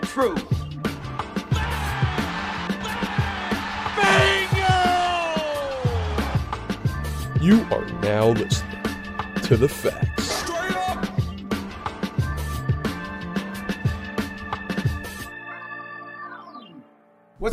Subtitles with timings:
[0.00, 0.44] the truth.
[7.40, 8.82] You are now listening
[9.44, 10.37] to the facts.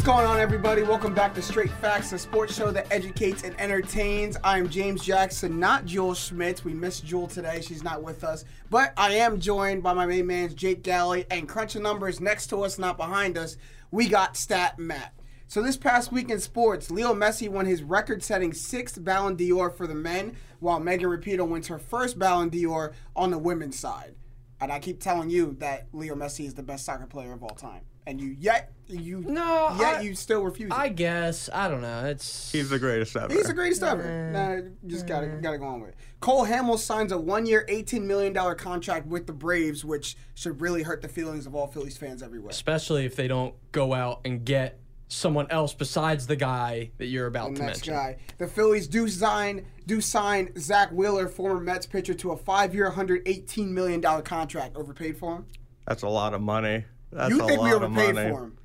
[0.06, 0.84] Going on, everybody?
[0.84, 4.38] Welcome back to Straight Facts, a sports show that educates and entertains.
[4.44, 6.64] I'm James Jackson, not Jewel Schmitz.
[6.64, 7.60] We missed Jewel today.
[7.62, 8.46] She's not with us.
[8.70, 12.62] But I am joined by my main man, Jake Galley, and crunching numbers next to
[12.62, 13.58] us, not behind us.
[13.90, 15.16] We got Stat Matt.
[15.48, 19.88] So this past week in sports, Leo Messi won his record-setting sixth Ballon d'Or for
[19.88, 24.14] the men, while Megan Rapinoe wins her first Ballon d'Or on the women's side.
[24.62, 27.56] And I keep telling you that Leo Messi is the best soccer player of all
[27.56, 30.70] time, and you yet you No, yet I- you still refuse.
[30.72, 30.78] it.
[30.78, 32.06] I guess I don't know.
[32.06, 33.34] It's He's the greatest ever.
[33.34, 34.32] He's the greatest ever.
[34.32, 35.96] Nah, you just gotta gotta go on with it.
[36.20, 40.84] Cole Hamels signs a one-year, eighteen million dollar contract with the Braves, which should really
[40.84, 42.52] hurt the feelings of all Phillies fans everywhere.
[42.52, 47.28] especially if they don't go out and get someone else besides the guy that you're
[47.28, 47.94] about The to next mention.
[47.94, 52.92] guy, the Phillies do sign do sign Zack Wheeler, former Mets pitcher, to a five-year,
[52.92, 54.76] hundred eighteen million dollar contract.
[54.76, 55.46] Overpaid for him.
[55.88, 56.86] That's a lot of money.
[57.16, 58.30] That's you a think lot we of overpaid money.
[58.32, 58.58] for him?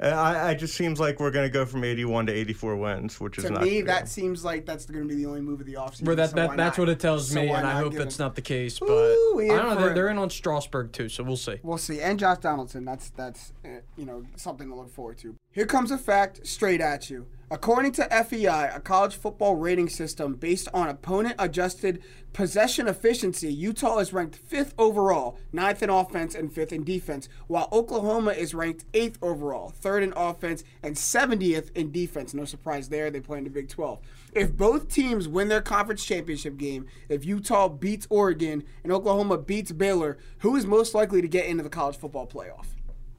[0.00, 3.44] I, I just seems like we're gonna go from 81 to 84 wins, which is
[3.44, 3.86] To not me, good.
[3.88, 6.06] that seems like that's going to be the only move of the offseason.
[6.06, 6.82] Where that, so that why that's not?
[6.82, 8.80] what it tells So me, and I hope that's him- not the case.
[8.80, 9.74] But Ooh, I don't know.
[9.76, 11.60] They're, they're in on Strasburg too, so we'll see.
[11.62, 12.00] We'll see.
[12.00, 12.84] And Josh Donaldson.
[12.84, 15.36] That's that's uh, you know something to look forward to.
[15.52, 17.26] Here comes a fact straight at you.
[17.52, 23.98] According to FEI, a college football rating system based on opponent adjusted possession efficiency, Utah
[23.98, 28.86] is ranked fifth overall, ninth in offense and fifth in defense, while Oklahoma is ranked
[28.94, 32.32] eighth overall, third in offense and 70th in defense.
[32.32, 33.10] No surprise there.
[33.10, 34.00] They play in the Big 12.
[34.32, 39.72] If both teams win their conference championship game, if Utah beats Oregon and Oklahoma beats
[39.72, 42.68] Baylor, who is most likely to get into the college football playoff?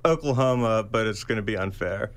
[0.04, 2.12] Oklahoma, but it's gonna be unfair.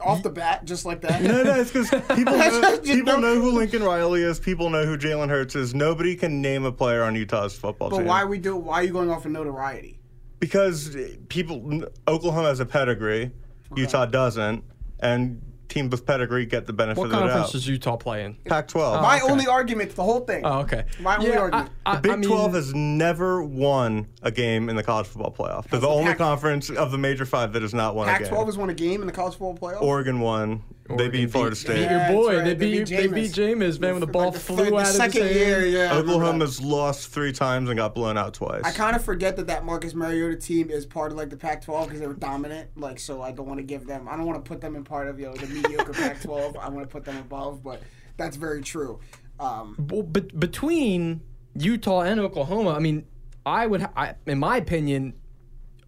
[0.00, 1.22] Off the bat, just like that.
[1.22, 4.38] No, no, it's because people know, people know who Lincoln Riley is.
[4.38, 5.74] People know who Jalen Hurts is.
[5.74, 8.06] Nobody can name a player on Utah's football But team.
[8.06, 8.56] But why are we do?
[8.56, 9.98] Why are you going off of notoriety?
[10.38, 10.94] Because
[11.28, 13.32] people, Oklahoma has a pedigree,
[13.74, 14.62] Utah doesn't,
[15.00, 17.52] and teams with pedigree get the benefit What of the conference doubt.
[17.52, 18.34] does Utah play in?
[18.46, 19.02] Pac-12.
[19.02, 19.32] My okay.
[19.32, 20.44] only argument, to the whole thing.
[20.44, 20.84] Oh, okay.
[21.00, 21.70] My only yeah, argument.
[21.84, 25.06] I, I, The Big I mean, 12 has never won a game in the college
[25.06, 25.68] football playoff.
[25.68, 28.18] They're the the only Pac- conference of the major five that has not won a
[28.18, 28.28] game.
[28.28, 29.82] Pac-12 has won a game in the college football playoff.
[29.82, 30.62] Oregon won.
[30.96, 31.88] They beat Florida beat- State.
[31.88, 32.36] beat your boy.
[32.36, 32.44] right.
[32.44, 34.80] They beat they beat Jameis, man, when the ball Like the flew third- the out
[34.82, 35.34] of his second hand.
[35.34, 35.66] year.
[35.66, 36.14] Yeah, I remember that.
[36.16, 38.62] Oklahoma's lost three times and got blown out twice.
[38.64, 41.84] I kind of forget that that Marcus Mariota team is part of like the Pac-12
[41.84, 42.70] because they were dominant.
[42.76, 44.08] Like, so I don't want to give them.
[44.08, 46.56] I don't want to put them in part of you know the mediocre Pac-12.
[46.58, 47.82] I want to put them above, but
[48.16, 49.00] that's very true.
[49.40, 51.20] Um, Well, but between
[51.54, 53.04] Utah and Oklahoma, I mean,
[53.44, 55.14] I would, I, in my opinion,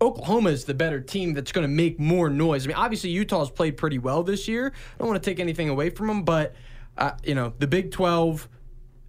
[0.00, 2.64] Oklahoma is the better team that's going to make more noise.
[2.64, 4.72] I mean, obviously Utah's played pretty well this year.
[4.75, 6.54] I don't want to take anything away from them, but
[6.97, 8.48] uh, you know, the Big 12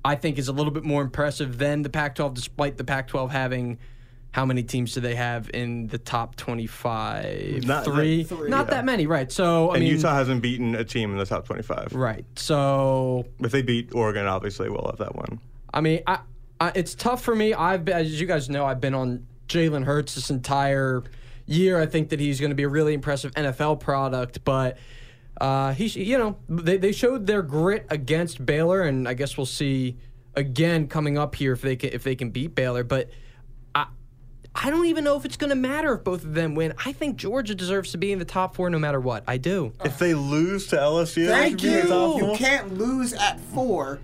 [0.03, 3.77] I think is a little bit more impressive than the Pac-12 despite the Pac-12 having
[4.31, 7.65] how many teams do they have in the top 25?
[7.65, 8.23] Not that- Three.
[8.23, 8.49] Three.
[8.49, 8.75] Not Yeah.
[8.75, 9.31] that many, right?
[9.31, 11.93] So, I and mean Utah hasn't beaten a team in the top 25.
[11.93, 12.23] right.
[12.35, 15.39] So, If they beat Oregon, obviously we'll have that one.
[15.73, 16.19] I mean, I,
[16.61, 17.53] I, it's tough for me.
[17.55, 21.03] I've been, as you guys know, I've been on Jalen Hurts this entire
[21.45, 21.79] year.
[21.81, 24.77] I think that he's going to be a really impressive NFL product, but
[25.41, 29.45] uh, he's you know they they showed their grit against Baylor, and I guess we'll
[29.45, 29.97] see
[30.35, 33.09] again coming up here if they can if they can beat Baylor, but.
[33.75, 33.85] I,
[34.55, 36.73] I don't even know if it's going to matter if both of them win.
[36.83, 39.23] I think Georgia deserves to be in the top four no matter what.
[39.27, 39.73] I do.
[39.85, 42.31] If they lose to LSU, thank should be the top you.
[42.31, 43.99] You can't lose at four a-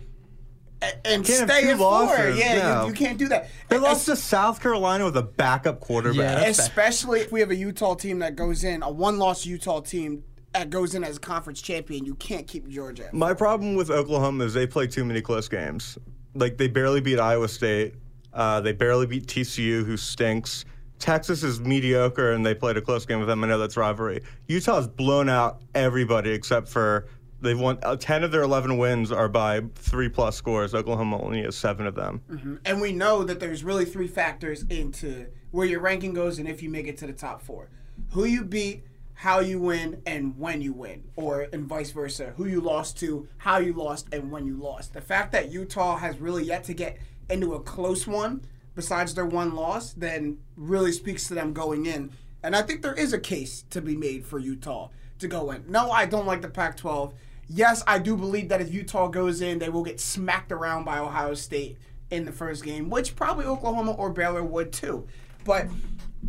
[1.05, 2.29] and stay at four.
[2.29, 2.81] Yeah, no.
[2.83, 3.49] you, you can't do that.
[3.69, 6.41] They lost to South Carolina with a backup quarterback.
[6.41, 10.23] Yeah, Especially if we have a Utah team that goes in, a one-loss Utah team
[10.53, 13.09] that goes in as a conference champion, you can't keep Georgia.
[13.11, 15.97] My problem with Oklahoma is they play too many close games.
[16.33, 17.95] Like they barely beat Iowa State.
[18.33, 20.65] Uh, they barely beat TCU, who stinks.
[20.99, 23.43] Texas is mediocre, and they played a close game with them.
[23.43, 24.21] I know that's rivalry.
[24.47, 27.07] Utah's blown out everybody except for
[27.41, 30.73] they've won uh, ten of their eleven wins are by three plus scores.
[30.73, 32.21] Oklahoma only has seven of them.
[32.65, 36.61] And we know that there's really three factors into where your ranking goes and if
[36.61, 37.69] you make it to the top four.
[38.11, 38.83] Who you beat,
[39.13, 41.05] how you win, and when you win.
[41.15, 42.33] Or and vice versa.
[42.37, 44.93] Who you lost to, how you lost, and when you lost.
[44.93, 46.97] The fact that Utah has really yet to get
[47.29, 48.45] into a close one,
[48.75, 52.11] besides their one loss, then really speaks to them going in.
[52.43, 54.89] And I think there is a case to be made for Utah
[55.25, 55.65] to go in.
[55.67, 57.13] No, I don't like the Pac 12.
[57.47, 60.99] Yes, I do believe that if Utah goes in, they will get smacked around by
[60.99, 61.77] Ohio State
[62.09, 65.07] in the first game, which probably Oklahoma or Baylor would too.
[65.43, 65.67] But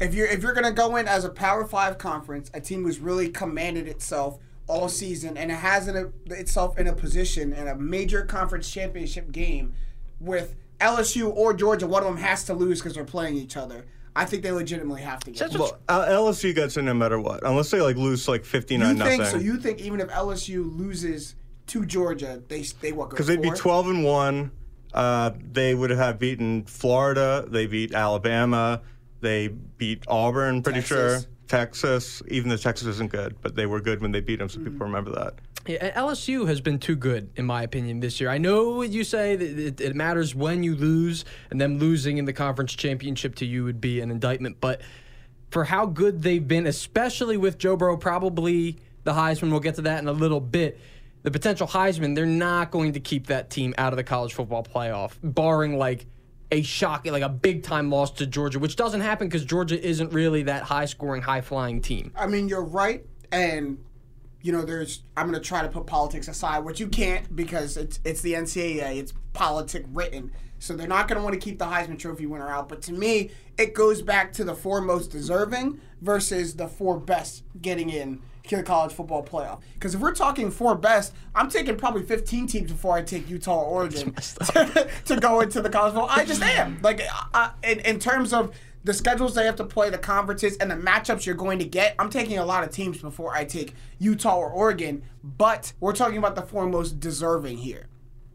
[0.01, 2.99] if you're if you're gonna go in as a Power Five conference, a team who's
[2.99, 4.39] really commanded itself
[4.69, 8.71] all season and it has in a, itself in a position in a major conference
[8.71, 9.73] championship game
[10.21, 13.87] with LSU or Georgia, one of them has to lose because they're playing each other.
[14.17, 15.39] I think they legitimately have to get.
[15.41, 18.77] That's Well, uh, LSU gets in no matter what, unless they like lose like fifty
[18.79, 19.41] nine You think nothing.
[19.41, 19.45] so?
[19.45, 21.35] You think even if LSU loses
[21.69, 23.11] to Georgia, they they what?
[23.11, 24.51] because they'd be 12 and 1
[24.95, 28.81] uh, they would have beaten florida they beat alabama
[29.21, 31.23] they beat auburn pretty Texas.
[31.25, 34.49] sure texas even though texas isn't good but they were good when they beat them
[34.49, 34.71] so Mm-hmm.
[34.73, 35.35] people remember that
[35.67, 38.31] Yeah, LSU has been too good, in my opinion, this year.
[38.31, 42.25] I know you say that it, it matters when you lose, and them losing in
[42.25, 44.59] the conference championship to you would be an indictment.
[44.61, 44.81] But
[45.51, 49.83] for how good they've been, especially with Joe Burrow, probably the Heisman, we'll get to
[49.83, 50.79] that in a little bit.
[51.23, 54.63] The potential Heisman, they're not going to keep that team out of the college football
[54.63, 56.07] playoff, barring like
[56.53, 60.13] a shocking, like a big time loss to Georgia, which doesn't happen because Georgia isn't
[60.13, 62.13] really that high scoring, high flying team.
[62.17, 63.79] I mean, you're right, and
[64.47, 65.03] you know, there's.
[65.17, 68.99] I'm gonna try to put politics aside, which you can't because it's it's the NCAA.
[68.99, 72.69] It's politic written, so they're not gonna want to keep the Heisman Trophy winner out.
[72.69, 77.43] But to me, it goes back to the four most deserving versus the four best
[77.61, 79.63] getting in to the college football playoff.
[79.75, 83.63] Because if we're talking four best, I'm taking probably 15 teams before I take Utah
[83.63, 86.09] or Oregon to, to go into the college football.
[86.09, 87.01] I just am like,
[87.35, 88.55] I, in, in terms of
[88.87, 91.97] the schedules they have to play, the conferences, and the matchups you're going to get,
[91.99, 95.03] I'm taking a lot of teams before I take Utah or Oregon.
[95.25, 97.89] But we're talking about the four most deserving here.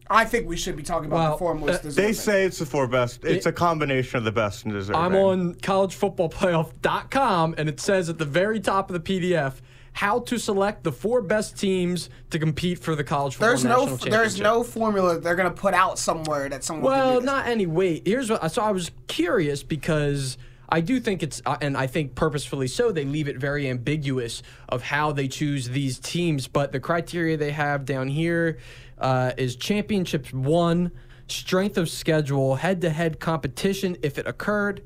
[0.09, 2.09] I think we should be talking about Well, the four most uh, deserving.
[2.09, 5.15] they say it's the four best it's a combination of the best and deserving I'm
[5.15, 9.61] on collegefootballplayoff.com and it says at the very top of the PDF
[9.93, 13.87] how to select the four best teams to compete for the college football there's national
[13.87, 16.91] no there's no formula they're gonna put out somewhere that someone.
[16.91, 18.03] Well, not any weight.
[18.05, 20.37] Here's what so I was curious because
[20.69, 24.41] I do think it's uh, and I think purposefully so they leave it very ambiguous
[24.69, 28.57] of how they choose these teams, but the criteria they have down here
[28.97, 30.91] uh, is championships won,
[31.27, 34.81] strength of schedule, head-to-head competition if it occurred,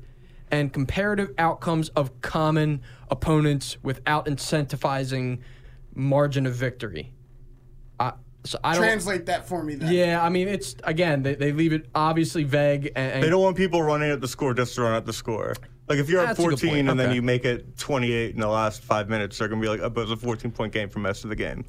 [0.50, 5.40] and comparative outcomes of common opponents without incentivizing
[5.94, 7.12] margin of victory.
[7.98, 8.12] I
[8.44, 8.82] so I don't.
[8.82, 9.74] Translate that for me.
[9.74, 9.92] Then.
[9.92, 13.42] Yeah, I mean it's again they, they leave it obviously vague and, and they don't
[13.42, 15.54] want people running at the score just to run at the score
[15.88, 16.88] like if you're That's at 14 point.
[16.90, 19.80] and then you make it 28 in the last five minutes they're gonna be like
[19.80, 21.64] oh, but it was a 14 point game for most of the game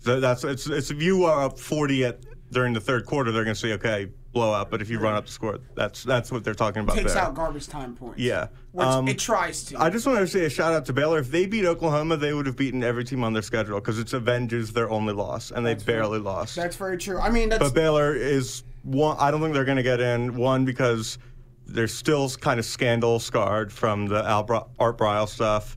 [0.00, 2.20] so that's it's, it's if you are up 40 at
[2.50, 5.30] during the third quarter they're gonna say okay blowout but if you run up the
[5.32, 8.18] score that's that's what they're talking about takes there out garbage time points.
[8.18, 9.78] yeah which Um, it tries to.
[9.80, 11.18] I just want to say a shout out to Baylor.
[11.18, 14.14] If they beat Oklahoma, they would have beaten every team on their schedule because it's
[14.14, 16.56] avenges their only loss, and they barely lost.
[16.56, 17.18] that's very true.
[17.20, 19.18] I mean, that's But Baylor is one.
[19.20, 20.34] I don't think they're going to get in.
[20.36, 21.18] One because
[21.66, 25.76] they're still kind of scandal scarred from the Al Bri- Art Briles stuff,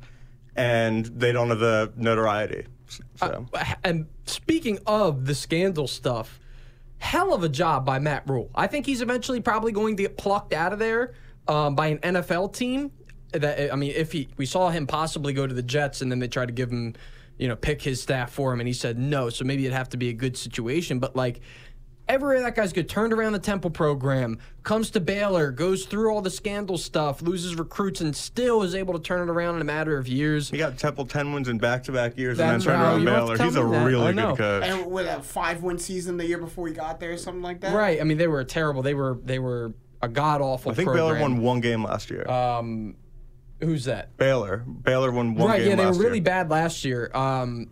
[0.56, 2.66] and they don't have the notoriety.
[3.18, 3.46] So
[3.84, 6.40] And speaking of the scandal stuff,
[6.98, 8.50] hell of a job by Matt Rhule.
[8.56, 11.14] I think he's eventually probably going to get plucked out of there
[11.48, 12.92] um, by an NFL team.
[13.32, 16.20] That I mean, if he we saw him possibly go to the Jets, and then
[16.20, 16.96] they tried to give him,
[17.38, 19.30] you know, pick his staff for him, and he said no.
[19.30, 21.00] So maybe it'd have to be a good situation.
[21.00, 21.42] But like.
[22.08, 22.88] Every that guy's good.
[22.88, 27.56] Turned around the Temple program, comes to Baylor, goes through all the scandal stuff, loses
[27.56, 30.50] recruits, and still is able to turn it around in a matter of years.
[30.52, 32.90] he got Temple ten wins in back to back years, That's and then turned right.
[32.90, 33.44] around You Baylor.
[33.44, 33.86] He's a me that.
[33.88, 34.36] Really know.
[34.36, 34.64] good coach.
[34.66, 37.62] and with a five win season the year before he got there, or something like
[37.62, 37.74] that.
[37.76, 38.00] Right.
[38.00, 38.84] I mean, they were terrible.
[38.84, 40.72] They were they were a god awful.
[40.72, 42.30] I think Baylor won one game last year.
[42.30, 42.98] Um,
[43.62, 44.16] who's that?
[44.18, 44.58] Baylor.
[44.58, 45.48] Baylor won one game last year.
[45.48, 45.60] right.
[45.60, 46.24] game Yeah, they were really year.
[46.24, 47.10] bad last year.
[47.16, 47.72] Um,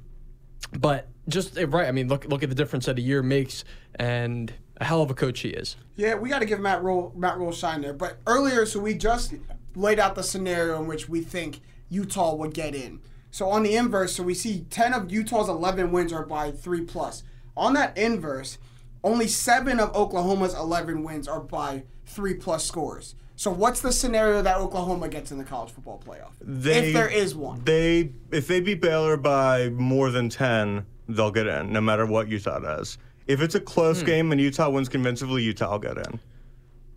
[0.71, 1.87] but just eh, right.
[1.87, 3.63] I mean, look look at the difference that a year makes,
[3.95, 5.75] and a hell of a coach he is.
[5.95, 7.93] Yeah, we got to give Matt Rhule Matt Rhule shine there.
[7.93, 9.33] But earlier, so we just
[9.75, 12.99] laid out the scenario in which we think Utah would get in.
[13.31, 16.81] So on the inverse, so we see ten of Utah's eleven wins are by three
[16.81, 17.23] plus.
[17.55, 18.57] On that inverse,
[19.03, 23.15] only seven of Oklahoma's eleven wins are by three plus scores.
[23.35, 26.31] So what's the scenario that Oklahoma gets in the college football playoff?
[26.39, 27.63] They- if there is one.
[27.63, 32.27] They if they beat Baylor by more than ten, they'll get in, no matter what
[32.27, 32.97] Utah does.
[33.27, 34.05] If it's a close Hmm.
[34.05, 36.19] game and Utah wins convincingly, Utah will get in.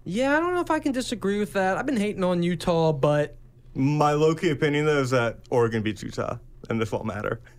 [0.05, 1.77] Yeah, I don't know if I can disagree with that.
[1.77, 3.37] I've been hating on Utah, but
[3.75, 6.39] My low key opinion though is that Oregon beats Utah,
[6.71, 7.41] and this won't matter.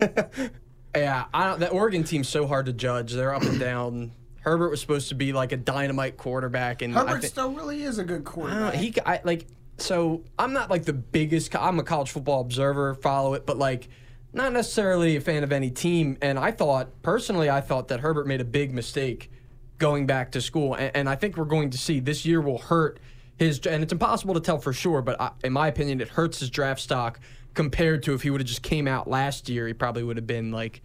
[0.96, 3.12] yeah, I don't, that Oregon team's so hard to judge.
[3.12, 4.12] They're up and down.
[4.40, 7.82] Herbert was supposed to be like a dynamite quarterback, and I Herbert think, still really
[7.82, 8.74] is a good I know, quarterback.
[8.74, 13.34] he I, like so I'm not like the biggest I'm a college football observer follow
[13.34, 13.88] it but like
[14.32, 18.26] not necessarily a fan of any team and I thought personally I thought that Herbert
[18.26, 19.30] made a big mistake
[19.78, 22.58] going back to school and, and I think we're going to see this year will
[22.58, 23.00] hurt
[23.38, 26.40] his and it's impossible to tell for sure, but I, in my opinion, it hurts
[26.40, 27.20] his draft stock
[27.54, 29.66] compared to if he would have just came out last year.
[29.66, 30.82] He probably would have been like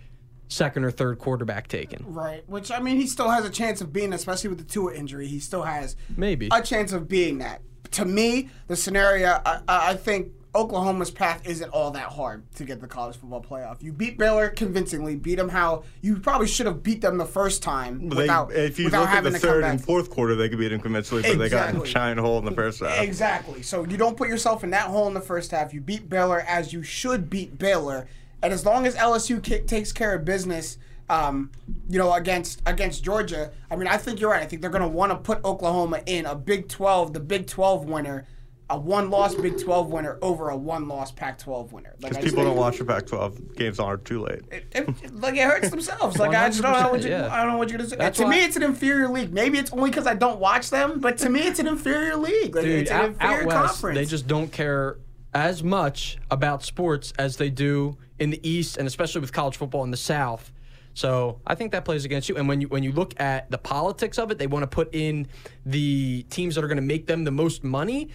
[0.48, 2.06] second or third quarterback taken.
[2.08, 2.48] Right.
[2.48, 5.28] Which I mean, he still has a chance of being, especially with the Tua injury.
[5.28, 6.50] He still has Maybe.
[6.52, 7.62] a chance of being that.
[7.92, 12.64] To me, the scenario, I, I I think Oklahoma's path isn't all that hard to
[12.64, 13.82] get the college football playoff.
[13.82, 17.64] You beat Baylor convincingly, beat them how you probably should have beat them the first
[17.64, 20.50] time They- without, if you without look at having the third and fourth quarter, they
[20.50, 23.02] could beat them convincingly, but they got a giant hole in the first half.
[23.02, 23.64] Exactly.
[23.64, 25.74] So you don't put yourself in that hole in the first half.
[25.74, 28.08] You beat Baylor as you should beat Baylor,
[28.44, 30.78] and as long as LSU ki- takes care of business,
[31.10, 31.50] um,
[31.90, 34.44] you know, against against Georgia, I mean, I think you're right.
[34.44, 37.48] I think they're going to want to put Oklahoma in a Big 12, the Big
[37.48, 38.26] 12 winner,
[38.74, 41.94] a one-loss Big 12 winner over a one-loss Pac-12 winner.
[42.02, 44.42] Like I Because just people don't watch the Pac-12 games on are too late.
[44.52, 46.18] it, it- like it hurts themselves.
[46.18, 47.32] Like I just don't know what you, yeah.
[47.32, 47.96] I don't know what you're gonna say.
[47.98, 49.32] That's to why- me, it's an inferior league.
[49.32, 52.56] Maybe it's only because I don't watch them, but to me, it's an inferior league.
[52.56, 53.98] Like Dude, it's an out, inferior out west, conference.
[53.98, 54.98] they just don't care
[55.36, 59.84] as much about sports as they do in the East, and especially with college football
[59.84, 60.52] in the South.
[60.96, 62.38] So I think that plays against you.
[62.38, 64.94] And when you when you look at the politics of it, they want to put
[64.94, 65.28] in
[65.66, 68.10] the teams that are going to make them the most money.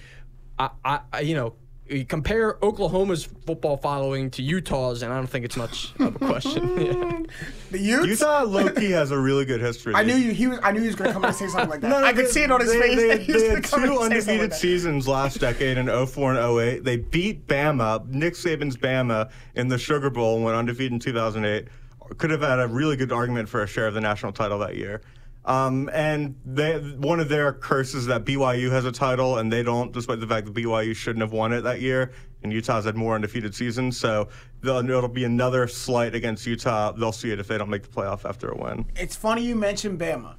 [0.59, 1.55] I, I, I you know.
[1.89, 6.19] you Compare Oklahoma's football following to Utah's, and I don't think it's much of a
[6.19, 6.69] question.
[6.79, 7.23] Yeah.
[7.71, 8.07] the Utes.
[8.07, 9.95] Utah Loki has a really good history.
[9.95, 10.33] I knew you.
[10.33, 10.59] He was.
[10.63, 11.89] I knew he was going to come and say something like that.
[11.91, 12.97] No, no, I could see it on his they, face.
[12.97, 16.59] They, that he was they had two undefeated like seasons last decade in 04 and
[16.59, 16.85] 08.
[16.85, 21.69] They beat Bama, Nick Saban's Bama, in the Sugar Bowl and went undefeated in 2008.
[22.17, 24.77] Could have had a really good argument for a share of the national title that
[24.77, 25.03] year.
[25.49, 29.93] Um, and they, one of their curses that BYU has a title and they don't,
[29.93, 32.13] despite the fact that BYU shouldn't have won it that year.
[32.43, 34.29] And Utah's had more undefeated seasons, so
[34.63, 36.93] it'll be another slight against Utah.
[36.93, 38.85] They'll see it if they don't make the playoff after a win.
[38.95, 40.37] It's funny you mentioned Bama.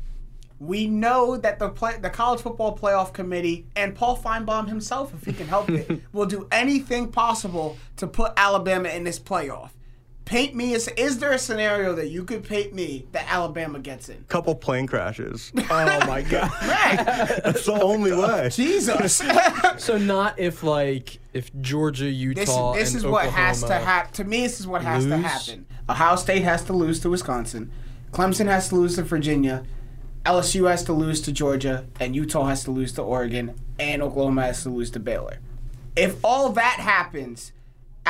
[0.60, 5.26] We know that the play, the college football playoff committee and Paul Finebaum himself, if
[5.26, 9.72] he can help it, will do anything possible to put Alabama in this playoff.
[10.30, 14.10] Paint me as is there a scenario that you could paint me that Alabama gets
[14.10, 14.24] in?
[14.28, 15.52] Couple plane crashes.
[15.58, 16.52] oh my god.
[16.62, 17.04] Right.
[17.44, 18.50] That's the only way.
[18.52, 19.24] Jesus.
[19.78, 24.14] So not if like if Georgia, This, Utah, this and is what has to happen.
[24.14, 25.26] To me, this is what has to lose.
[25.26, 25.66] happen.
[25.90, 27.72] Ohio State has to lose to Wisconsin.
[28.12, 29.64] Clemson has to lose to Virginia.
[30.26, 31.86] LSU has to lose to Georgia.
[32.00, 33.56] And Utah has to lose to Oregon.
[33.80, 35.40] And Oklahoma has to lose to Baylor.
[35.96, 37.52] If all that happens,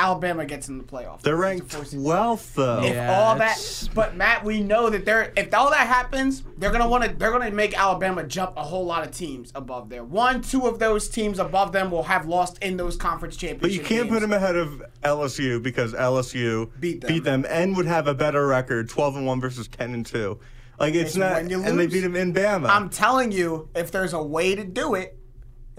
[0.00, 1.20] Alabama gets in the playoff.
[1.20, 2.82] They're ranked 12th, though.
[2.82, 6.72] If Yeah, all that, but Matt, we know that they're if all that happens, they're
[6.72, 10.02] gonna want to they're gonna make Alabama jump a whole lot of teams above there.
[10.02, 13.60] One, two of those teams above them will have lost in those conference championship.
[13.60, 14.10] But you can't games.
[14.10, 17.44] put them ahead of LSU because LSU Beat them.
[17.48, 20.38] and would have a better record, 12 and 1 versus 10 and 2.
[20.78, 22.70] Like it's It's not when you and they beat them in Bama.
[22.70, 25.18] I'm telling you, if there's a way to do it,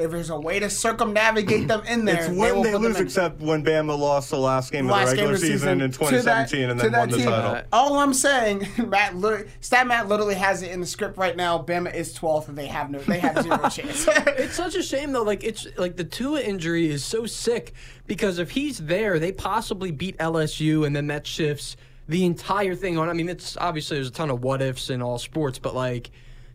[0.02, 2.98] if there's a way to circumnavigate them in there, it's they when will they lose
[2.98, 3.06] in.
[3.06, 5.92] except when Bama lost the last game Last of the regular of the season, in
[5.92, 6.10] to that-
[6.50, 7.26] 2017 and then won the team.
[7.28, 7.62] title.
[7.72, 9.14] All I'm saying, Matt,
[9.62, 11.58] Stat Matt literally has it in the script right now.
[11.60, 14.08] Bama is 12th, and they have no, they have zero chance.
[14.42, 15.24] It's such a shame though.
[15.24, 17.74] Like it's like the Tua injury is so sick
[18.08, 21.78] because if he's there, they possibly beat LSU, and then that shifts
[22.08, 23.08] the entire thing on.
[23.10, 26.12] I mean, it's obviously there's a ton of what ifs in all sports, but like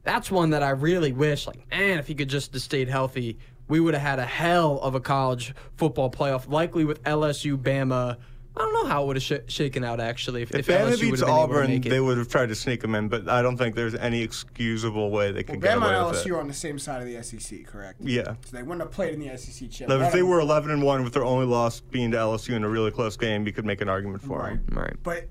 [0.07, 3.39] that's one that I really wish, like man, if he could just have stayed healthy,
[3.69, 8.17] we would have had a hell of a college football playoff, likely with LSU, Bama.
[8.59, 10.93] I don't know how it would have sh- shaken out actually if, If if Bama
[10.93, 11.91] LSU beats have able to Auburn, make it.
[11.91, 15.11] they would have tried to sneak them in, but I don't think there's any excusable
[15.11, 16.31] way they could get Bama away and LSU it.
[16.33, 18.01] are on the same side of the SEC, correct?
[18.01, 18.23] Yeah.
[18.47, 19.89] So they wouldn't have played in the SEC chip.
[19.91, 22.65] Now, if they were 11 and 1 with their only loss being to LSU in
[22.65, 24.67] a really close game, you could make an argument for Right.
[24.67, 24.79] them.
[24.79, 24.97] right.
[25.03, 25.29] But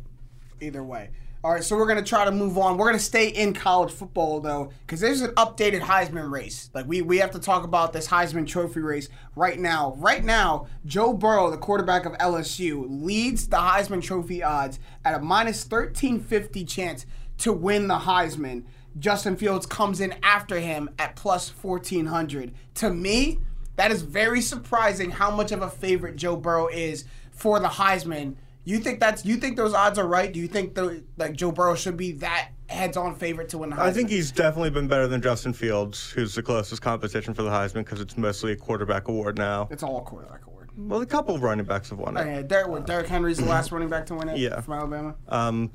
[0.62, 1.10] either way.
[1.46, 2.76] All right, so we're to try to move on.
[2.76, 6.72] We're to stay in college football, though, because there's an updated Heisman race.
[6.74, 9.94] Like, we, we have to talk about this Heisman Trophy race right now.
[10.00, 15.20] Right now, Joe Burrow, the quarterback of LSU, leads the Heisman Trophy odds at a
[15.20, 17.06] minus 1350 chance
[17.38, 18.64] to win the Heisman.
[18.98, 22.56] Justin Fields comes in after him at plus 1400.
[22.74, 23.38] To me,
[23.76, 28.36] that is very surprising how much of a favorite Joe Burrow is for the Heisman.
[28.68, 30.32] You think that's you think those odds are right?
[30.34, 33.76] Do you think the like Joe Burrow should be that heads-on favorite to win the
[33.76, 33.80] Heisman?
[33.82, 37.52] I think he's definitely been better than Justin Fields, who's the closest competition for the
[37.52, 39.68] Heisman because it's mostly a quarterback award now.
[39.70, 40.72] it's all a quarterback award.
[40.78, 42.26] Well, a couple of running backs have won Oh, it.
[42.26, 44.60] yeah, Derek, what, Derrick Henry's the last running back to win it Yeah.
[44.62, 45.16] from Alabama.
[45.30, 45.72] Um,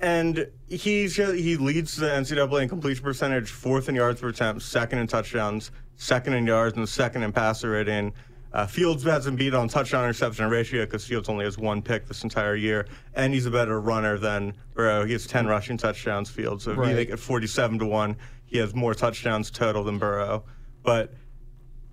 [0.00, 4.98] and he's he leads the NCAA in completion percentage, fourth in yards per attempt, second
[4.98, 8.12] in touchdowns, second in yards, and second in passer rating.
[8.56, 12.24] Uh, Fields hasn't beat on touchdown interception ratio because Fields only has one pick this
[12.24, 15.04] entire year, and he's a better runner than Burrow.
[15.04, 16.64] He has 10 rushing touchdowns, Fields.
[16.64, 20.42] So if you make it 47 to 1, he has more touchdowns total than Burrow.
[20.82, 21.12] But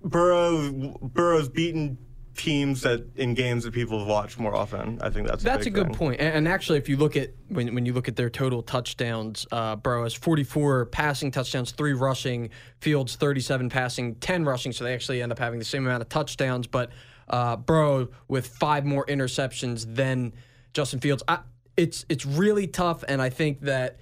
[0.04, 1.98] Burrow Burrow's beaten
[2.34, 4.98] teams that in games that people have watched more often.
[5.00, 6.20] I think that's a That's a good point.
[6.20, 9.46] And, and actually, if you look at when, when you look at their total touchdowns,
[9.52, 12.50] uh, Burrow has 44 passing touchdowns, three rushing.
[12.80, 14.72] Fields 37 passing, 10 rushing.
[14.72, 16.66] So they actually end up having the same amount of touchdowns.
[16.66, 16.90] But
[17.28, 20.32] uh, Burrow with five more interceptions than
[20.72, 21.22] Justin Fields.
[21.28, 21.38] I,
[21.76, 23.98] it's it's really tough, and I think that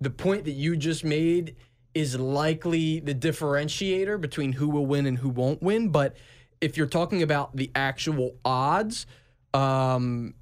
[0.00, 1.56] the point that you just made
[1.94, 5.88] is likely the differentiator between who will win and who won't win.
[5.88, 6.14] But
[6.60, 9.06] if you're talking about the actual odds,
[9.54, 10.34] um,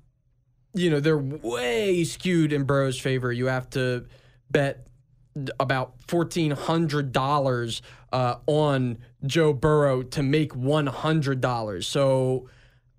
[0.74, 3.32] you know, they're way skewed in Burrow's favor.
[3.32, 4.06] You have to
[4.50, 4.86] bet
[5.58, 11.86] about fourteen hundred dollars uh, on Joe Burrow to make one hundred dollars.
[11.86, 12.48] So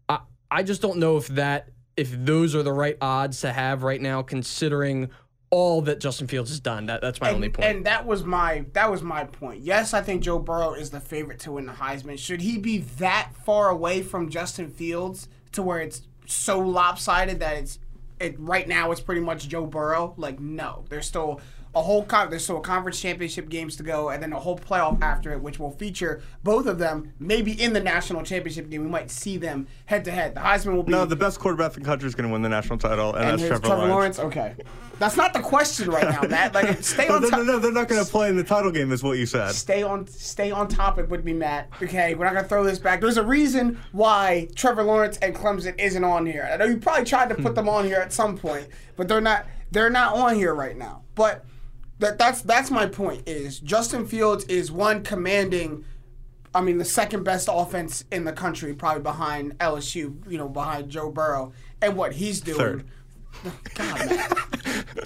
[0.10, 0.20] I
[0.52, 4.02] I just don't know if that if those are the right odds to have right
[4.02, 5.10] now, considering
[5.50, 6.88] all that Justin Fields has done.
[6.88, 7.68] That that's my only point.
[7.68, 9.62] and that was my that was my point.
[9.62, 12.18] Yes, I think Joe Burrow is the favorite to win the Heisman.
[12.18, 17.58] Should he be that far away from Justin Fields to where it's so lopsided that
[17.58, 17.80] it's
[18.20, 20.14] it right now it's pretty much Joe Burrow?
[20.18, 21.42] Like no, there's still
[21.76, 24.58] a whole con- there's still a conference championship games to go, and then a whole
[24.58, 27.14] playoff after it, which will feature both of them.
[27.20, 30.36] Maybe in the national championship game, we might see them head to head.
[30.36, 32.42] The Heisman will be No, the best quarterback in the country is going to win
[32.42, 34.20] the national title, and, and that's here's Trevor, Lawrence.
[34.20, 34.56] Okay,
[35.00, 36.54] that's not the question right now, Matt.
[36.54, 38.72] Like stay No, on no, no, no, they're not going to play in the title
[38.72, 39.52] game, is what you said.
[39.52, 41.70] stay on stay on topic with me, Matt.
[41.84, 43.02] Okay, we're not gonna throw this back.
[43.02, 46.50] There's a reason why Trevor Lawrence and Clemson isn't on here.
[46.50, 47.54] I know you probably tried to put hmm.
[47.54, 51.02] them on here at some point, but they're not they're not on here right now.
[51.16, 51.46] But
[52.00, 55.86] that that's that's my point is Justin Fields is one commanding
[56.54, 60.90] I mean the second best offense in the country, probably behind LSU, you know, behind
[60.90, 61.52] Joe Burrow.
[61.82, 62.86] And what he's doing Third.
[63.76, 64.30] God, man.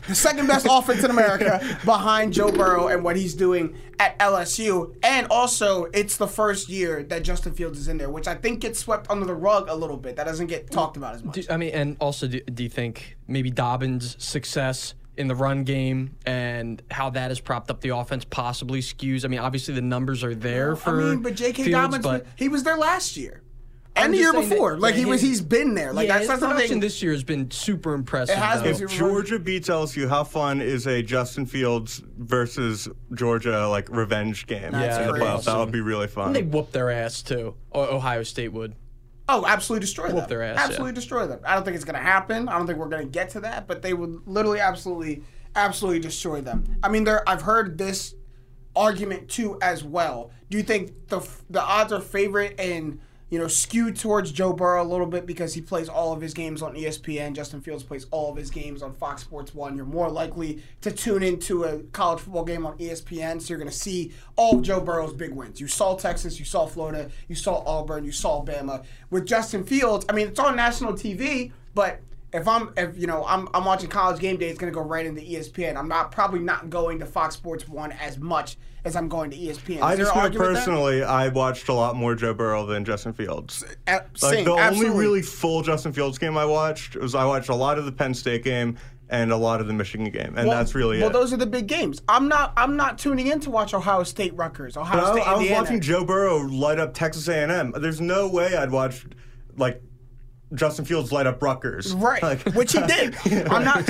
[0.08, 4.96] the second best offense in America behind Joe Burrow and what he's doing at LSU.
[5.04, 8.60] And also, it's the first year that Justin Fields is in there, which I think
[8.60, 10.16] gets swept under the rug a little bit.
[10.16, 11.36] That doesn't get talked about as much.
[11.36, 15.64] Do- I mean, and also, do, do you think maybe Dobbins' success in the run
[15.66, 19.26] game and how that has propped up the offense possibly skews?
[19.26, 21.00] I mean, obviously the numbers are there for.
[21.02, 21.64] I mean, but J.K.
[21.66, 23.42] Fields, Dobbins, but he was there last year.
[23.96, 24.78] And the year saying that- before.
[24.78, 25.92] like, yeah, he was, he's been there.
[25.92, 26.80] Like, yeah, that's his not production something.
[26.80, 28.38] this year has been super impressive.
[28.38, 28.64] It has though.
[28.64, 33.90] been If super- Georgia beats LSU, how fun is a Justin Fields versus Georgia like
[33.90, 35.26] revenge game That's in the crazy.
[35.26, 35.44] playoffs?
[35.46, 36.32] That would be really fun.
[36.32, 37.56] They whoop their ass too.
[37.76, 38.74] Ohio State would.
[39.32, 40.28] Oh, absolutely destroy them.
[40.28, 40.64] their ass, yeah.
[40.66, 41.40] absolutely destroy them.
[41.46, 42.50] I don't think it's going to happen.
[42.50, 45.24] I don't think we're going to get to that, but they would literally absolutely
[45.56, 46.78] absolutely destroy them.
[46.82, 48.16] I mean, there I've heard this
[48.76, 50.32] argument too as well.
[50.50, 54.82] Do you think the the odds are favorite and you know skewed towards Joe Burrow
[54.82, 57.34] a little bit because he plays all of his games on ESPN.
[57.34, 59.76] Justin Fields plays all of his games on Fox Sports One.
[59.76, 63.70] You're more likely to tune into a college football game on ESPN, so you're going
[63.70, 65.62] to see all of Joe Burrow's big wins.
[65.62, 68.84] You saw Texas, you saw Florida, you saw Auburn, you saw Bama.
[69.10, 73.26] With Justin Fields, I mean, it's on national TV, but if I'm if you know
[73.26, 75.76] I'm I'm watching college game day, it's gonna go right into ESPN.
[75.76, 79.38] I'm not probably not going to Fox Sports One as much as I'm going to
[79.38, 79.82] ESPN.
[79.82, 83.64] I just know personally, I watched a lot more Joe Burrow than Justin Fields.
[83.88, 84.90] A- Like same, the absolutely.
[84.92, 87.92] only really full Justin Fields game I watched was I watched a lot of the
[87.92, 88.78] Penn State game
[89.12, 91.10] and a lot of the Michigan game, and Well- that's really well.
[91.10, 91.14] it.
[91.14, 92.02] those are the big games.
[92.08, 92.54] I'm not.
[92.56, 95.50] I'm not tuning in to watch Ohio State, Rutgers, Ohio But I, State, I was
[95.50, 97.74] watching Joe Burrow light up Texas A&M.
[97.80, 99.06] There's no way I'd watch
[99.58, 99.82] like
[100.54, 101.94] Justin Fields light up Rutgers.
[101.94, 103.16] Right, Like- which he did.
[103.50, 103.88] I'm not.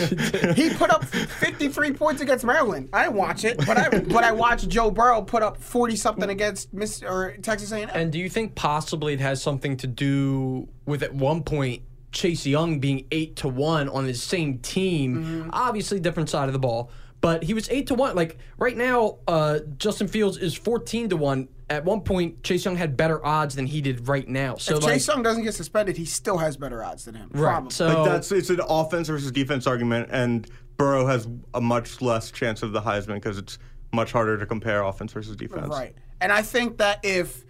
[0.55, 2.89] He put up 53 points against Maryland.
[2.91, 6.29] I didn't watch it, but I but I watched Joe Burrow put up 40 something
[6.29, 7.89] against Miss or Texas A&M.
[7.93, 12.45] And do you think possibly it has something to do with at one point Chase
[12.45, 15.15] Young being eight to one on the same team?
[15.23, 15.49] Mm-hmm.
[15.53, 16.91] Obviously, different side of the ball,
[17.21, 18.15] but he was eight to one.
[18.15, 21.47] Like right now, uh, Justin Fields is fourteen to one.
[21.69, 24.55] At one point, Chase Young had better odds than he did right now.
[24.55, 27.29] So if like, Chase Young doesn't get suspended, he still has better odds than him.
[27.33, 27.51] right?
[27.51, 27.71] Probably.
[27.71, 32.31] So Like that's it's an offense versus defense argument, and Burrow has a much less
[32.31, 33.59] chance of the Heisman because it's
[33.93, 35.67] much harder to compare offense versus defense.
[35.67, 35.95] Right.
[36.21, 37.45] And I think that if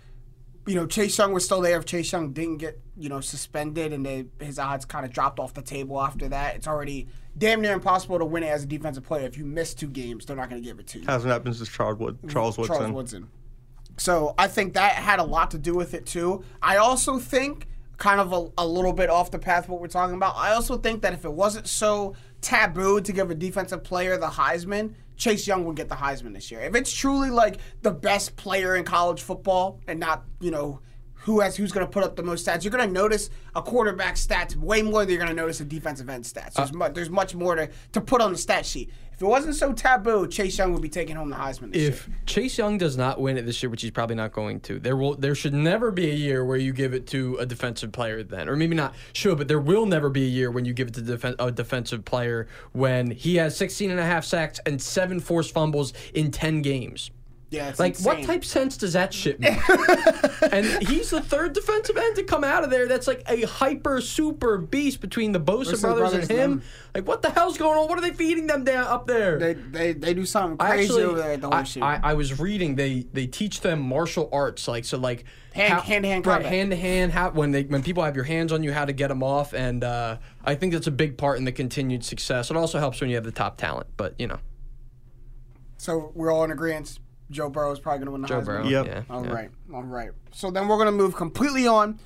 [0.66, 3.94] you know Chase Young was still there, if Chase Young didn't get you know suspended
[3.94, 7.62] and they, his odds kind of dropped off the table after that, it's already damn
[7.62, 9.26] near impossible to win it as a defensive player.
[9.26, 11.06] If you miss two games, they're not going to give it to you.
[11.06, 12.76] Hasn't happened since Charles Wood, Charles Woodson.
[12.76, 13.30] Charles Woodson.
[14.00, 16.44] So I think that had a lot to do with it too.
[16.62, 20.16] I also think, kind of a, a little bit off the path what we're talking
[20.16, 20.36] about.
[20.38, 24.28] I also think that if it wasn't so taboo to give a defensive player the
[24.28, 26.62] Heisman, Chase Young would get the Heisman this year.
[26.62, 30.80] If it's truly like the best player in college football and not you know
[31.20, 32.64] who has who's going to put up the most stats.
[32.64, 35.66] You're going to notice a quarterback stats way more than you're going to notice a
[35.66, 36.54] defensive end stats.
[36.54, 38.90] There's, uh, mu- there's much more to, to put on the stat sheet.
[39.14, 41.90] If it wasn't so taboo, Chase Young would be taking home the Heisman this year.
[41.90, 42.18] If year.
[42.26, 44.96] Chase Young does not win it this year, which he's probably not going to, there
[44.96, 48.24] will there should never be a year where you give it to a defensive player
[48.24, 50.88] then, or maybe not should, but there will never be a year when you give
[50.88, 54.82] it to defen- a defensive player when he has 16 and a half sacks and
[54.82, 57.12] seven forced fumbles in 10 games.
[57.52, 58.26] Yeah, Like, what insane.
[58.28, 59.58] type sense does that shit make?
[60.52, 62.88] and he's the third defensive end to come out of there.
[62.88, 66.52] That's like a hyper super beast between the Bosa Versus brothers, brothers, and him.
[66.52, 66.64] them.
[66.94, 67.88] Like, what the hell's going on?
[67.88, 69.40] What are they feeding them down up there?
[69.40, 71.66] They, they, they do something I crazy actually, over there at the I.
[71.82, 76.28] I, I was reading they they teach them martial arts like so like Hand- hand-to-hand
[76.28, 78.86] right, hand to hand how when they when people have your hands on you how
[78.86, 82.06] to get them off and uh, I think that's a big part in the continued
[82.06, 82.52] success.
[82.52, 84.38] It also helps when you have the top talent, but you know
[85.78, 87.00] so we're all in agreement.
[87.32, 88.46] Joe Burrow is probably going to win the Joe Heisman.
[88.46, 88.68] Burrow.
[88.68, 88.86] Yep.
[88.86, 89.32] Yeah, All yeah.
[89.32, 90.12] right, all right.
[90.32, 92.00] So then we're gonna move completely on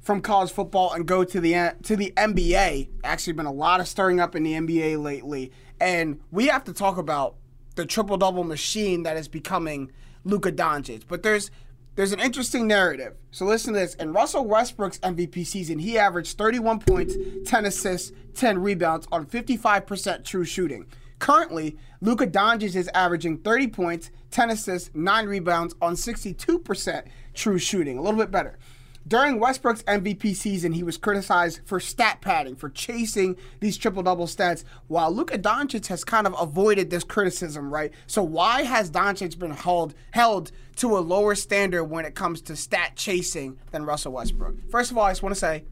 [0.00, 2.88] from college football and go to the to the NBA.
[3.04, 6.72] Actually, been a lot of stirring up in the NBA lately, and we have to
[6.72, 7.36] talk about
[7.76, 9.92] the triple double machine that is becoming
[10.24, 11.02] Luka Doncic.
[11.08, 11.50] But there's
[11.96, 13.14] there's an interesting narrative.
[13.30, 13.94] So listen to this.
[13.96, 17.14] In Russell Westbrook's MVP season, he averaged 31 points,
[17.44, 20.86] 10 assists, 10 rebounds on 55% true shooting.
[21.20, 27.04] Currently, Luka Doncic is averaging 30 points, 10 assists, 9 rebounds on 62%
[27.34, 27.98] true shooting.
[27.98, 28.58] A little bit better.
[29.06, 34.26] During Westbrook's MVP season, he was criticized for stat padding, for chasing these triple double
[34.26, 37.92] stats, while Luka Doncic has kind of avoided this criticism, right?
[38.06, 42.56] So why has Doncic been held held to a lower standard when it comes to
[42.56, 44.56] stat chasing than Russell Westbrook?
[44.70, 45.64] First of all, I just want to say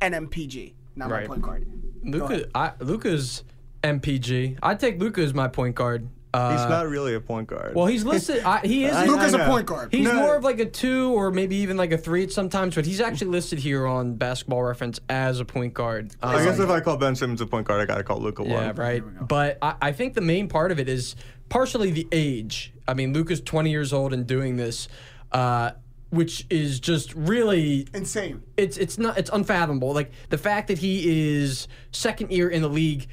[0.00, 1.26] NMPG, not my Right.
[1.26, 1.66] point guard.
[2.02, 3.42] Luka I, Luka's
[3.84, 4.58] MPG.
[4.62, 6.08] I'd take Luka as my point guard.
[6.32, 7.76] Uh, He's not really a point guard.
[7.76, 8.42] well, he's listed.
[8.42, 8.92] I, he is.
[8.92, 9.92] I- Luka's I a point guard.
[9.92, 10.14] He's No.
[10.14, 13.00] more of like a two or maybe even like a three at sometimes, but he's
[13.00, 16.10] actually listed here on Basketball Reference as a point guard.
[16.20, 18.42] I Um, guess if I call Ben Simmons a point guard, I gotta call Luka
[18.44, 18.64] Yeah, one.
[18.64, 19.28] Yeah, right.
[19.28, 21.14] But I, I think the main part of it is
[21.50, 22.72] partially the age.
[22.88, 24.88] I mean, Luka's 20 years old and doing this,
[25.30, 25.70] uh,
[26.10, 28.42] which is just really Insane.
[28.56, 29.92] it's it's not it's unfathomable.
[29.94, 33.06] Like the fact that he is second year in the league,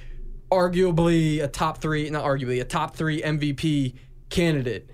[0.51, 3.95] arguably a top three, not arguably a top three MVP
[4.29, 4.89] candidate,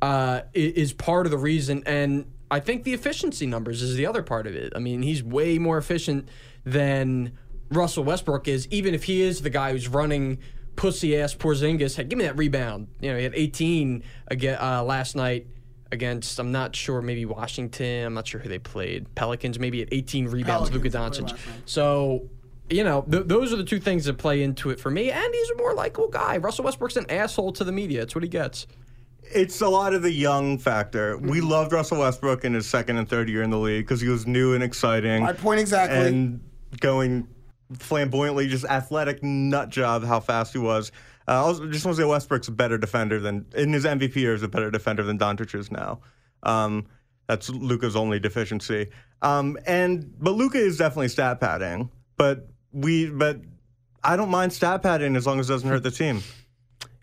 [0.00, 1.82] uh, is part of the reason.
[1.86, 4.72] And I think the efficiency numbers is the other part of it.
[4.74, 6.28] I mean, he's way more efficient
[6.64, 7.32] than
[7.70, 10.38] Russell Westbrook is, even if he is the guy who's running
[10.76, 11.96] pussy ass Porzingis.
[11.96, 12.88] Hey, give me that rebound.
[13.00, 15.46] You know, he had 18 again uh, last night
[15.90, 18.06] against I'm not sure maybe Washington.
[18.06, 19.14] I'm not sure who they played.
[19.14, 20.70] Pelicans maybe at 18 rebounds.
[20.70, 21.38] Luka Pelicans they played Doncic.
[21.66, 22.28] So.
[22.72, 25.10] You know, th- those are the two things that play into it for me.
[25.10, 26.36] And he's a more likable guy.
[26.38, 28.02] Russell Westbrook's an asshole to the media.
[28.02, 28.66] It's what he gets.
[29.34, 31.16] It's a lot of the young factor.
[31.16, 31.48] We Mm-hmm.
[31.48, 34.26] loved Russell Westbrook in his second and third year in the league because he was
[34.26, 35.22] new and exciting.
[35.22, 36.06] My point exactly.
[36.06, 36.40] And
[36.80, 37.28] going
[37.78, 40.92] flamboyantly, just athletic nut job, how fast he was.
[41.28, 44.16] Uh, I also just want to say Westbrook's a better defender than in his MVP
[44.16, 46.00] years, a better defender than Doncic is now.
[46.42, 46.86] Um,
[47.28, 48.88] that's Luka's only deficiency.
[49.22, 51.90] Um, and but Luka is definitely stat padding.
[52.16, 53.40] But we but
[54.02, 56.22] I don't mind stat padding as long as it doesn't hurt the team.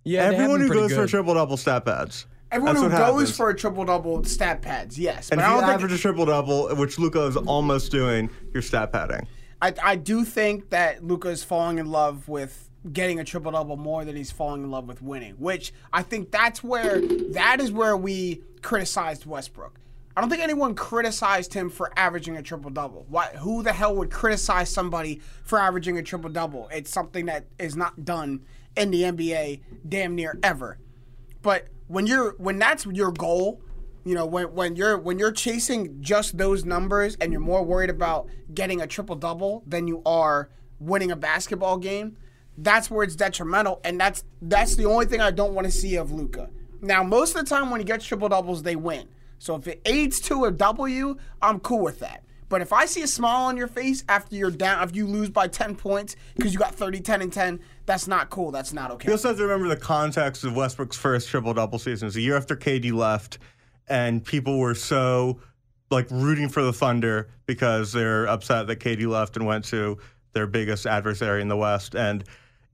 [0.04, 1.10] Yeah, Everyone who pretty goes for good.
[1.10, 2.26] triple double stat pads.
[2.52, 3.38] Everyone That's who goes happens.
[3.38, 5.30] for a triple double stat pads, yes.
[5.30, 7.92] And but if I you don't think average a triple double, which Luka is almost
[7.92, 9.28] doing, you're stat padding.
[9.62, 13.76] I, I do think that Luka is falling in love with getting a triple double
[13.78, 17.02] more than he's falling in love with winning, which I think that's where
[17.34, 19.80] that is where we criticized Westbrook.
[20.20, 23.06] I don't think anyone criticized him for averaging a triple double.
[23.08, 23.28] Why?
[23.38, 26.68] Who the hell would criticize somebody for averaging a triple double?
[26.74, 28.42] It's something that is not done
[28.76, 30.78] in the NBA damn near ever.
[31.42, 33.62] But when you're when that's your goal,
[34.04, 37.90] you know, when when you're when you're chasing just those numbers and you're more worried
[37.90, 40.50] about getting a triple double than you are
[40.82, 42.18] winning a basketball game,
[42.58, 45.96] that's where it's detrimental and that's that's the only thing I don't want to see
[45.96, 46.50] of Luka.
[46.82, 49.08] Now, most of the time when he gets triple doubles, they win.
[49.40, 52.24] So if it aids to a W, I'm cool with that.
[52.50, 55.30] But if I see a smile on your face after you're down, if you lose
[55.30, 58.52] by 10 points because you got 30, 10, and 10, that's not cool.
[58.52, 59.08] That's not okay.
[59.08, 62.08] You also have to remember the context of Westbrook's first triple double season.
[62.08, 63.38] It was a year after KD left,
[63.88, 65.40] and people were so
[65.92, 69.98] like rooting for the Thunder because they're upset that KD left and went to
[70.34, 71.96] their biggest adversary in the West.
[71.96, 72.24] And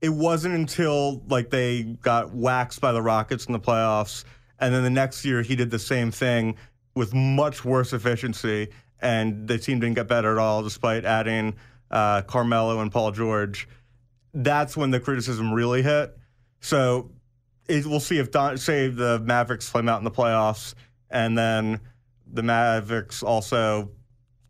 [0.00, 4.24] it wasn't until like they got waxed by the Rockets in the playoffs,
[4.60, 6.56] and then the next year he did the same thing
[6.94, 8.68] with much worse efficiency,
[9.00, 11.54] and the team didn't get better at all despite adding
[11.90, 13.68] uh, Carmelo and Paul George
[14.36, 16.16] that's when the criticism really hit.
[16.60, 17.10] So
[17.68, 20.74] it, we'll see if Don, say the Mavericks flame out in the playoffs,
[21.10, 21.80] and then
[22.30, 23.90] the Mavericks also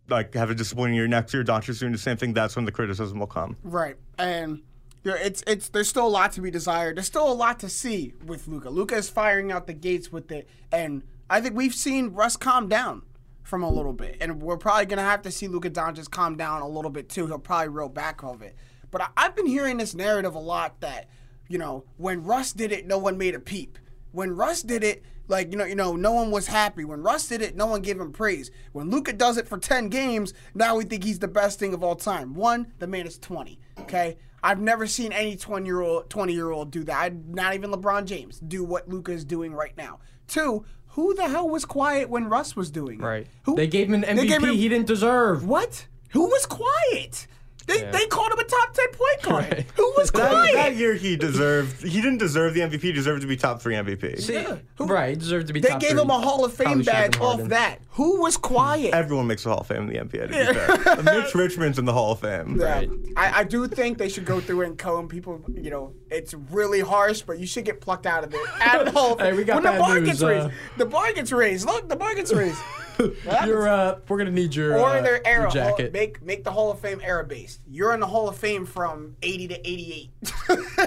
[0.08, 1.44] like have a disappointing year next year.
[1.44, 2.34] Doncic's doing the same thing.
[2.34, 3.56] That's when the criticism will come.
[3.62, 4.62] Right, and
[5.10, 6.96] know, it's it's there's still a lot to be desired.
[6.96, 8.70] There's still a lot to see with Luka.
[8.70, 12.68] Luka is firing out the gates with it, and I think we've seen Russ calm
[12.68, 13.02] down
[13.42, 16.62] from a little bit, and we're probably gonna have to see Luka Doncic calm down
[16.62, 17.26] a little bit too.
[17.26, 18.56] He'll probably roll back of it.
[18.90, 21.08] But I, I've been hearing this narrative a lot that
[21.48, 23.78] you know when Russ did it, no one made a peep.
[24.12, 26.84] When Russ did it, like you know, you know, no one was happy.
[26.84, 28.50] When Russ did it, no one gave him praise.
[28.72, 31.82] When Luka does it for ten games, now we think he's the best thing of
[31.82, 32.34] all time.
[32.34, 33.58] One, the man is twenty.
[33.80, 36.96] Okay, I've never seen any twenty year old, twenty year old do that.
[36.96, 39.98] I, not even LeBron James do what Luka is doing right now.
[40.28, 43.04] Two, who the hell was quiet when Russ was doing it?
[43.04, 43.26] Right.
[43.44, 45.46] Who, They gave him an they gave MVP him- he didn't deserve.
[45.46, 45.86] What?
[46.10, 47.26] Who was quiet?
[47.66, 47.90] They, Yeah.
[47.90, 49.52] they called him a top ten point guard.
[49.52, 49.66] Right.
[49.74, 50.54] Who was quiet?
[50.54, 51.82] that year he deserved.
[51.82, 52.80] He didn't deserve the MVP.
[52.80, 54.20] He deserved to be top three MVP.
[54.20, 54.56] See, Yeah.
[54.78, 56.00] Who- right, he deserved to be they top gave three.
[56.00, 57.80] him a Hall of Fame Probably badge off that.
[57.90, 58.92] Who was quiet?
[58.94, 60.28] Everyone makes the Hall of Fame in the NBA.
[60.30, 62.56] To be fair, Mitch Richmond's in the Hall of Fame.
[62.60, 62.64] Yeah.
[62.66, 62.90] Right.
[63.16, 65.42] I, I do think they should go through and comb people.
[65.52, 68.40] You know, it's really harsh, but you should get plucked out of it.
[68.60, 70.86] Out of the whole Hey, we got when the bar news, gets uh, raised, the
[70.86, 71.66] bar gets raised.
[71.66, 72.58] Look, the bar gets raised.
[72.98, 75.42] You're, uh, we're gonna need your, or uh, their era.
[75.42, 75.92] your jacket.
[75.92, 77.60] Make make the Hall of Fame era based.
[77.66, 80.10] You're in the Hall of Fame from 80 to 88.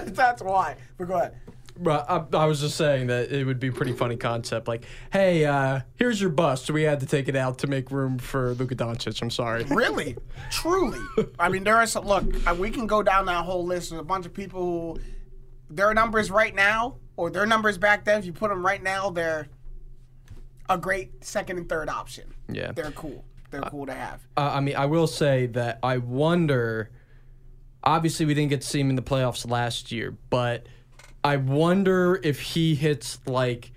[0.14, 0.76] That's why.
[0.98, 1.36] But go ahead.
[1.82, 4.68] But I, I was just saying that it would be a pretty funny concept.
[4.68, 6.66] Like, hey, uh, here's your bust.
[6.66, 9.22] So we had to take it out to make room for Luka Doncic.
[9.22, 9.64] I'm sorry.
[9.64, 10.16] Really,
[10.50, 10.98] truly.
[11.38, 12.04] I mean, there are some.
[12.04, 13.90] Look, uh, we can go down that whole list.
[13.90, 15.00] There's a bunch of people who
[15.70, 18.18] their numbers right now, or their numbers back then.
[18.18, 19.48] If you put them right now, they're
[20.70, 22.32] a great second and third option.
[22.48, 22.72] Yeah.
[22.72, 23.24] they're cool.
[23.50, 24.20] They're cool to have.
[24.36, 26.90] Uh, I mean, I will say that I wonder.
[27.82, 30.66] Obviously, we didn't get to see him in the playoffs last year, but
[31.24, 33.72] I wonder if he hits like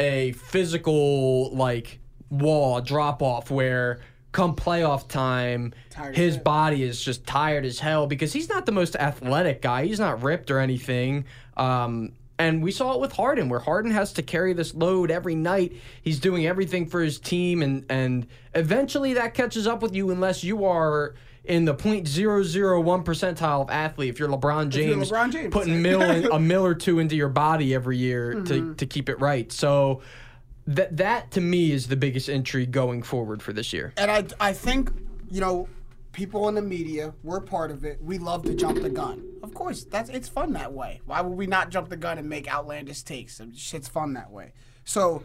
[0.00, 2.00] a physical like
[2.30, 4.00] wall drop off where
[4.32, 8.72] come playoff time Tired his body is just tired as hell because he's not the
[8.72, 11.24] most athletic guy he's not ripped or anything
[11.56, 15.34] um, and we saw it with Harden where Harden has to carry this load every
[15.34, 15.72] night
[16.02, 20.44] he's doing everything for his team and and eventually that catches up with you unless
[20.44, 25.52] you are in the 0.001 percentile of athlete if you're LeBron you're James, LeBron James.
[25.52, 28.74] putting mil a mill or two into your body every year to, mm-hmm.
[28.74, 30.02] to keep it right so
[30.66, 33.92] that that to me is the biggest intrigue going forward for this year.
[33.96, 34.90] And I, I think,
[35.30, 35.68] you know,
[36.16, 38.02] people in the media, we're part of it.
[38.02, 39.22] We love to jump the gun.
[39.42, 41.02] Of course, that's it's fun that way.
[41.04, 43.38] Why would we not jump the gun and make outlandish takes?
[43.54, 44.54] Shit's fun that way.
[44.84, 45.22] So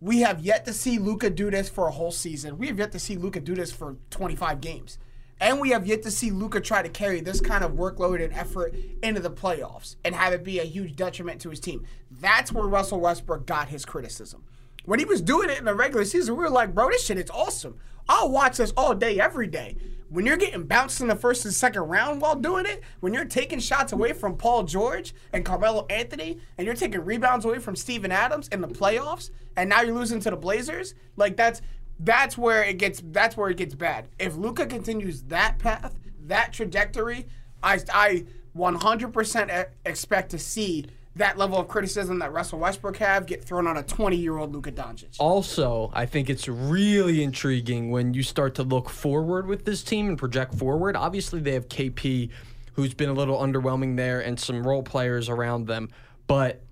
[0.00, 2.56] we have yet to see Luka do this for a whole season.
[2.56, 4.98] We have yet to see Luka do this for 25 games.
[5.38, 8.32] And we have yet to see Luka try to carry this kind of workload and
[8.32, 11.84] effort into the playoffs and have it be a huge detriment to his team.
[12.10, 14.44] That's where Russell Westbrook got his criticism.
[14.86, 17.18] When he was doing it in the regular season, we were like, bro, this shit
[17.18, 17.78] is awesome.
[18.08, 19.76] I'll watch this all day, every day.
[20.12, 23.24] When you're getting bounced in the first and second round while doing it, when you're
[23.24, 27.74] taking shots away from Paul George and Carmelo Anthony, and you're taking rebounds away from
[27.74, 31.62] Steven Adams in the playoffs, and now you're losing to the Blazers, like that's
[31.98, 34.10] that's where it gets that's where it gets bad.
[34.18, 37.26] If Luka continues that path, that trajectory,
[37.62, 43.26] I I 100% e- expect to see that level of criticism that Russell Westbrook have
[43.26, 45.16] get thrown on a 20 year old Luka Doncic.
[45.18, 50.08] Also, I think it's really intriguing when you start to look forward with this team
[50.08, 50.96] and project forward.
[50.96, 52.30] Obviously, they have KP,
[52.74, 55.90] who's been a little underwhelming there, and some role players around them.
[56.26, 56.62] But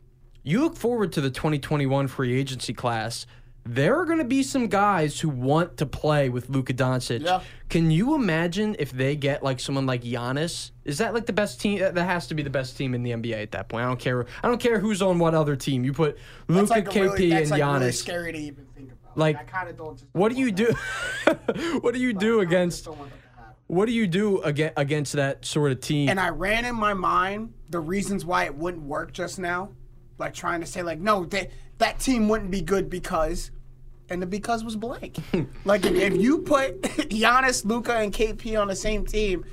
[0.43, 3.27] you look forward to the 2021 free agency class.
[3.65, 7.23] There are going to be some guys who want to play with Luka Doncic.
[7.25, 7.43] Yeah.
[7.69, 10.71] Can you imagine if they get like someone like Giannis?
[10.85, 11.79] Is that like the best team?
[11.79, 13.85] That has to be the best team in the NBA at that point.
[13.85, 14.27] I don't care.
[14.43, 15.85] I don't care who's on what other team.
[15.85, 16.19] You put
[16.49, 17.81] Luka, like KP, really, that's and like Giannis.
[17.81, 19.19] really scary to even think about.
[19.19, 20.03] Like, I kind of don't.
[20.13, 20.75] What do you do?
[21.81, 22.87] what do you do against?
[22.87, 23.55] Don't want that to happen.
[23.67, 26.09] What do you do against against that sort of team?
[26.09, 29.71] And I ran in my mind the reasons why it wouldn't work just now,
[30.19, 33.51] like trying to say like, no, that that team wouldn't be good because,
[34.09, 35.17] and the because was blank.
[35.65, 39.45] like if, if you put Giannis, Luka, and KP on the same team,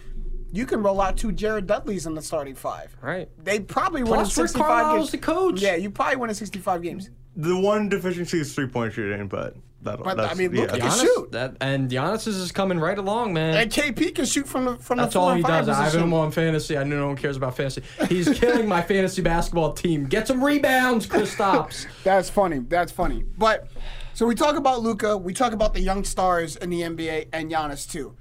[0.52, 2.96] you can roll out two Jared Dudleys in the starting five.
[3.02, 3.30] right.
[3.44, 5.12] They probably win Plus, Rick 65 Carlisle's games.
[5.12, 5.62] the coach.
[5.62, 7.10] Yeah, you probably win in 65 games.
[7.36, 10.04] The one deficiency is three point shooting, but that'll.
[10.04, 10.76] But, I mean, look yeah.
[10.76, 11.32] at can Giannis, shoot.
[11.32, 13.56] that and Giannis is coming right along, man.
[13.56, 15.06] And KP can shoot from the from the city.
[15.06, 15.78] That's the all four he and five does.
[15.78, 16.78] I have him on fantasy.
[16.78, 17.84] I know no one cares about fantasy.
[18.10, 20.06] He's killing my fantasy basketball team.
[20.06, 21.88] Get some rebounds, Chris Stops.
[22.04, 22.60] That's funny.
[22.60, 23.24] That's funny.
[23.38, 23.68] But
[24.14, 25.18] so we talk about Luka.
[25.18, 28.16] We talk about the young stars in the NBA and Giannis too.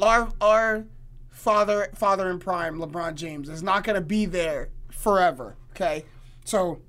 [0.00, 0.84] Our our
[1.30, 5.56] father father in prime, LeBron James, is not going to be there forever.
[5.70, 6.04] Okay,
[6.44, 6.80] so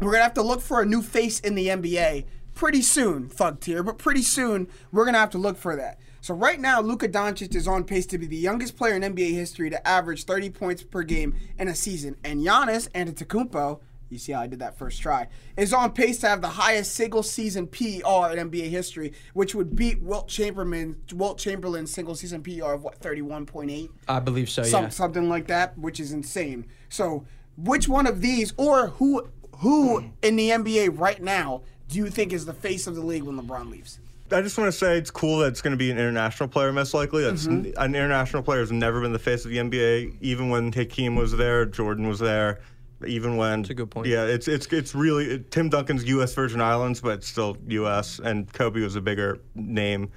[0.00, 3.60] we're gonna have to look for a new face in the NBA pretty soon, thug
[3.60, 5.98] tier, but pretty soon we're gonna have to look for that.
[6.20, 9.32] So right now, Luka Doncic is on pace to be the youngest player in NBA
[9.32, 14.32] history to average 30 points per game in a season, and Giannis Antetokounmpo, you see
[14.32, 17.66] how I did that first try, is on pace to have the highest single season
[17.66, 22.84] PER in NBA history, which would beat Wilt Chamberlain, Wilt Chamberlain's single season PER of
[22.84, 24.62] what 31.8 I believe so.
[24.62, 24.88] some, yeah.
[24.88, 26.66] something like that, which is insane.
[26.88, 32.08] So, which one of these, or who who in the NBA right now, do you
[32.10, 33.98] think is the face of the league when LeBron leaves?
[34.32, 36.72] I just want to say it's cool that it's going to be an international player,
[36.72, 37.22] most likely.
[37.22, 37.78] That's Mm-hmm.
[37.80, 40.16] an international player has never been the face of the NBA.
[40.22, 42.60] Even when Hakeem was there, Jordan was there.
[43.06, 44.06] Even when a good point.
[44.06, 46.32] Yeah, it's it's it's really it, Tim Duncan's U.S.
[46.34, 48.18] Virgin Islands, but still U.S.
[48.18, 50.10] and Kobe was a bigger name.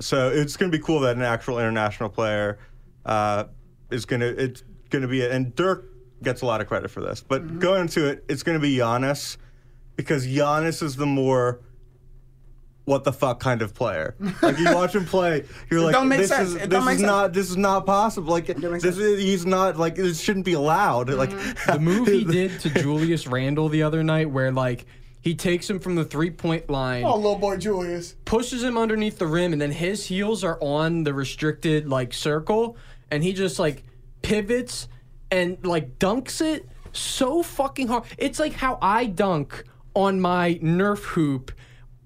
[0.00, 2.58] So it's going to be cool that an actual international player
[3.06, 3.44] uh,
[3.92, 5.84] is going to it's going to be and Dirk
[6.24, 7.22] gets a lot of credit for this.
[7.22, 7.58] But Mm-hmm.
[7.60, 9.36] going into it, it's going to be Giannis
[9.96, 11.60] because Giannis is the more
[12.86, 14.14] what the fuck kind of player.
[14.42, 16.50] Like you watch him play, you're like, don't make this sense.
[16.50, 17.10] is It this don't make is sense.
[17.10, 18.30] not this is not possible.
[18.30, 18.56] Like this.
[18.56, 18.86] Mm-hmm.
[19.00, 21.08] is he's not like this shouldn't be allowed.
[21.08, 21.30] Like
[21.66, 24.84] the move he did to Julius Randle the other night, where like
[25.22, 28.16] he takes him from the three point line, Oh, little boy Julius.
[28.26, 32.76] pushes him underneath the rim, and then his heels are on the restricted like circle,
[33.10, 33.82] and he just like
[34.20, 34.88] pivots
[35.30, 38.04] and like dunks it so fucking hard.
[38.18, 41.52] It's like how I dunk on my Nerf hoop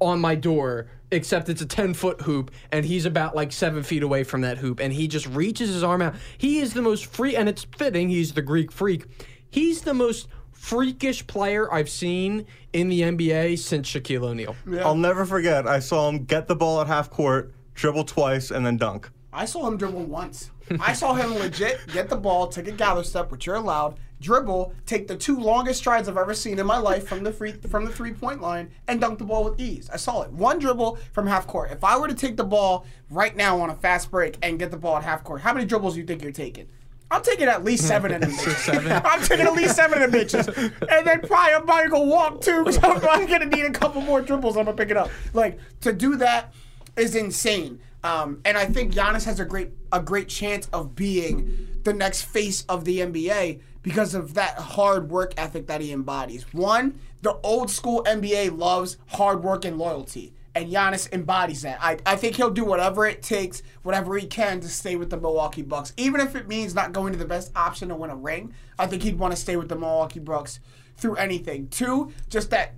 [0.01, 0.88] on my door.
[1.11, 4.59] Except it's a 10 foot hoop, and he's about like seven feet away from that
[4.59, 6.14] hoop, and he just reaches his arm out.
[6.37, 9.07] He is the most free, and it's fitting, he's the Greek freak.
[9.48, 14.55] He's the most freakish player I've seen in the NBA since Shaquille O'Neal.
[14.81, 15.66] I'll never forget.
[15.66, 19.09] I saw him get the ball at half court, dribble twice, and then dunk.
[19.33, 20.51] I saw him dribble once.
[20.81, 24.74] I saw him legit get the ball, take a gather step, which you're allowed, dribble,
[24.87, 27.85] take the two longest strides I've ever seen in my life from the free from
[27.85, 29.88] the three point line, and dunk the ball with ease.
[29.92, 30.31] I saw it.
[30.33, 31.70] One dribble from half court.
[31.70, 34.70] If I were to take the ball right now on a fast break and get
[34.70, 36.68] the ball at half court, how many dribbles do you think you're taking?
[37.11, 38.31] I'm taking at least seven of them.
[38.33, 38.57] bitches.
[38.57, 38.92] seven?
[39.04, 40.46] I'm taking at least seven of them bitches,
[40.90, 44.02] and then probably I'm probably gonna walk too because I'm probably gonna need a couple
[44.02, 44.57] more dribbles.
[44.57, 45.11] I'm gonna pick it up.
[45.33, 46.52] Like to do that
[46.96, 47.81] is insane.
[48.04, 52.22] Um, and I think Giannis has a great a great chance of being the next
[52.22, 56.44] face of the NBA because of that hard work ethic that he embodies.
[56.52, 60.34] One, the old school NBA loves hard work and loyalty.
[60.54, 61.78] And Giannis embodies that.
[61.80, 65.16] I, I think he'll do whatever it takes, whatever he can to stay with the
[65.16, 65.92] Milwaukee Bucks.
[65.96, 68.87] Even if it means not going to the best option to win a ring, I
[68.87, 70.58] think he'd want to stay with the Milwaukee Bucks
[70.96, 71.68] through anything.
[71.68, 72.74] Two, just that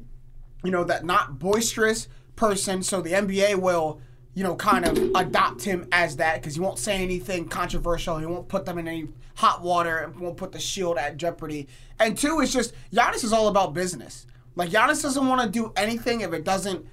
[0.62, 2.82] you know, that not boisterous person.
[2.82, 4.00] So the NBA will,
[4.34, 8.18] you know, kind of adopt him as that because he won't say anything controversial.
[8.18, 11.66] He won't put them in any hot water and won't put the shield at jeopardy.
[11.98, 14.26] And two, it's just Giannis is all about business.
[14.54, 16.86] Like Giannis doesn't want to do anything if it doesn't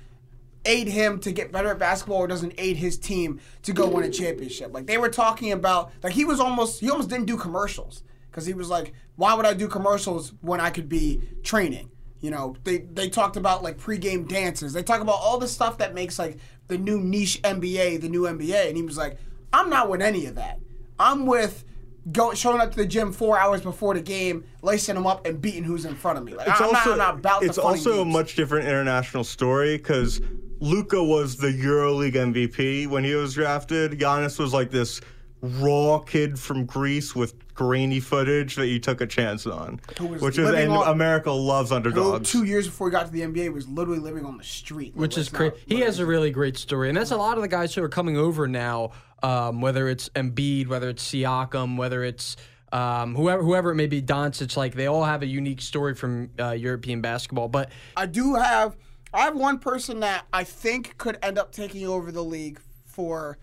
[0.66, 4.04] aid him to get better at basketball or doesn't aid his team to go win
[4.04, 4.74] a championship.
[4.74, 8.46] Like they were talking about, like he was almost he almost didn't do commercials because
[8.46, 11.92] he was like, why would I do commercials when I could be training?
[12.20, 14.74] You know, they they talked about like pregame dances.
[14.74, 18.24] They talk about all the stuff that makes like the new niche NBA, the new
[18.24, 19.18] NBA, and he was like,
[19.54, 20.60] I'm not with any of that.
[21.00, 21.64] I'm with.
[22.10, 25.42] Go, showing up to the gym four hours before the game, lacing them up, and
[25.42, 26.36] beating who's in front of me.
[26.36, 30.22] Like, It's I'm, also not, not about it's also a much different international story because
[30.62, 34.00] Luka was the EuroLeague MVP when he was drafted.
[34.00, 35.02] Giannis was like this
[35.42, 39.80] raw kid from Greece with grainy footage that you took a chance on,
[40.20, 42.30] which is and on- America loves who underdogs.
[42.30, 44.96] two years before he got to the NBA was literally living on the street.
[44.96, 45.56] Like, which is crazy.
[45.66, 47.90] He has a really great story, and that's a lot of the guys who are
[47.90, 48.92] coming over now.
[49.24, 52.38] Um, whether it's Embiid, whether it's Siakam, whether it's
[52.72, 56.30] um, whoever whoever it may be, Doncic, like they all have a unique story from
[56.40, 57.48] uh, European basketball.
[57.48, 58.76] But I do have.
[59.14, 63.38] I have one person that I think could end up taking over the league for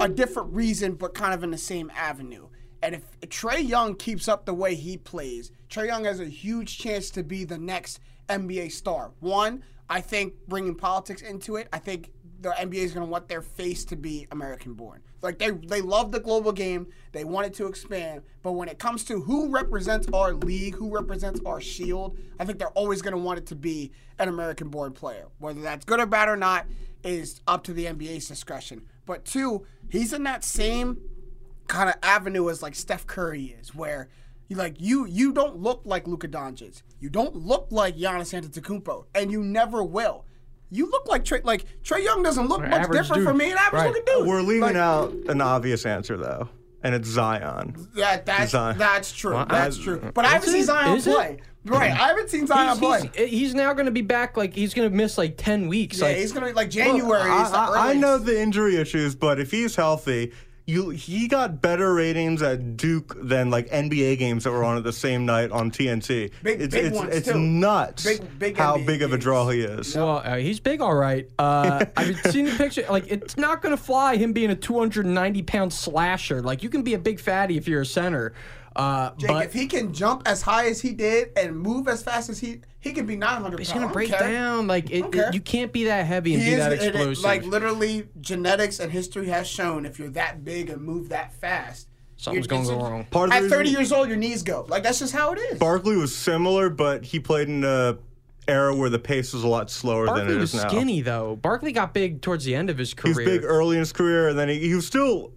[0.00, 2.48] a different reason, but kind of in the same avenue.
[2.82, 6.78] And if Trae Young keeps up the way he plays, Trae Young has a huge
[6.78, 9.12] chance to be the next NBA star.
[9.20, 13.28] One, I think bringing politics into it, I think the NBA is going to want
[13.28, 15.02] their face to be American born.
[15.22, 18.78] Like they they love the global game, they want it to expand, but when it
[18.78, 23.14] comes to who represents our league, who represents our shield, I think they're always going
[23.14, 25.28] to want it to be an American born player.
[25.38, 26.66] Whether that's good or bad or not
[27.02, 28.82] is up to the NBA's discretion.
[29.06, 30.98] But two, he's in that same
[31.68, 34.08] kind of avenue as like Steph Curry is, where
[34.48, 39.06] you like you you don't look like Luka Doncic, you don't look like Giannis Antetokounmpo,
[39.14, 40.24] and you never will.
[40.70, 41.44] You look like Trae.
[41.44, 43.24] Like Trae Young doesn't look much different dude.
[43.24, 43.86] from me, an average Right.
[43.88, 44.26] looking dude.
[44.26, 46.48] We're leaving Like, out an obvious answer though,
[46.82, 47.88] and it's Zion.
[47.94, 48.76] That that's Zion.
[48.78, 49.34] that's true.
[49.34, 50.10] Well, that's I- true.
[50.14, 50.64] But I haven't Is seen?
[50.64, 51.40] Zion Is it?
[51.66, 51.78] Play.
[51.78, 51.90] Right.
[51.90, 53.10] I haven't seen Zion He's, play.
[53.16, 54.36] he's, he's now going to be back.
[54.36, 55.98] Like he's going to miss like ten weeks.
[55.98, 57.22] Yeah, like he's gonna be like January.
[57.30, 58.00] I, is the I- I earliest.
[58.00, 60.32] know the injury issues, but if he's healthy,
[60.66, 64.82] you he got better ratings at Duke than like NBA games that were on at
[64.84, 66.30] the same night on TNT.
[66.42, 67.38] Big- it's big it's, ones, it's too.
[67.38, 69.94] nuts Big- big how NBA big of a draw he is.
[69.94, 71.28] Well, uh, he's big, all right.
[71.38, 72.86] Uh, I've seen the picture.
[72.88, 76.40] Like, it's not going to fly him being a 290 pound slasher.
[76.40, 78.32] Like, you can be a big fatty if you're a center.
[78.76, 82.02] Uh, Jake, but if he can jump as high as he did and move as
[82.02, 84.66] fast as he, he could be 900 he's going to break down.
[84.66, 87.18] Like, it, it- you can't be that heavy and He be is, that it- it-
[87.22, 91.88] like literally, genetics and history has shown if you're that big and move that fast,
[92.16, 93.04] Something's gonna go wrong.
[93.10, 94.64] Part of the At 30 years old, your knees go.
[94.68, 95.58] Like that's just how it is.
[95.58, 97.98] Barkley was similar, but he played in a
[98.48, 101.36] era where the pace was a lot slower than Barkley was skinny, though.
[101.36, 103.92] Barkley got big towards the end of his career, He was big early in his
[103.92, 105.32] career, and then he, he was still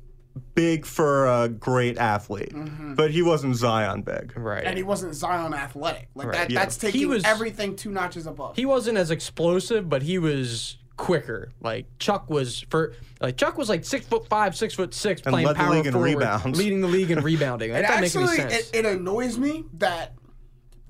[0.55, 2.95] big for a great athlete, mm-hmm.
[2.95, 4.37] but he wasn't Zion big.
[4.37, 4.63] Right.
[4.65, 6.09] and he wasn't Zion athletic.
[6.15, 6.59] Like that, Yeah.
[6.59, 8.55] that's taking He was- everything two notches above.
[8.55, 11.51] he wasn't as explosive, but he was quicker.
[11.61, 15.31] Like Chuck was for like Chuck was like six foot five, six foot six, And
[15.33, 16.57] playing led the power league in forward, rebounds.
[16.57, 17.71] leading the league in rebounding.
[17.71, 18.69] That it doesn't make any actually sense.
[18.71, 20.13] it, it annoys me that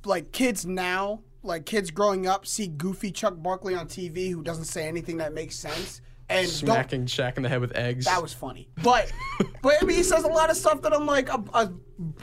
[0.06, 4.66] like kids now, like kids growing up, see goofy Chuck Barkley on TV who doesn't
[4.66, 8.06] say anything that makes sense and don't Smacking Shaq in the head with eggs.
[8.06, 8.68] That was funny.
[8.84, 9.12] But
[9.62, 11.72] but I mean, he says a lot of stuff that I'm like a, a,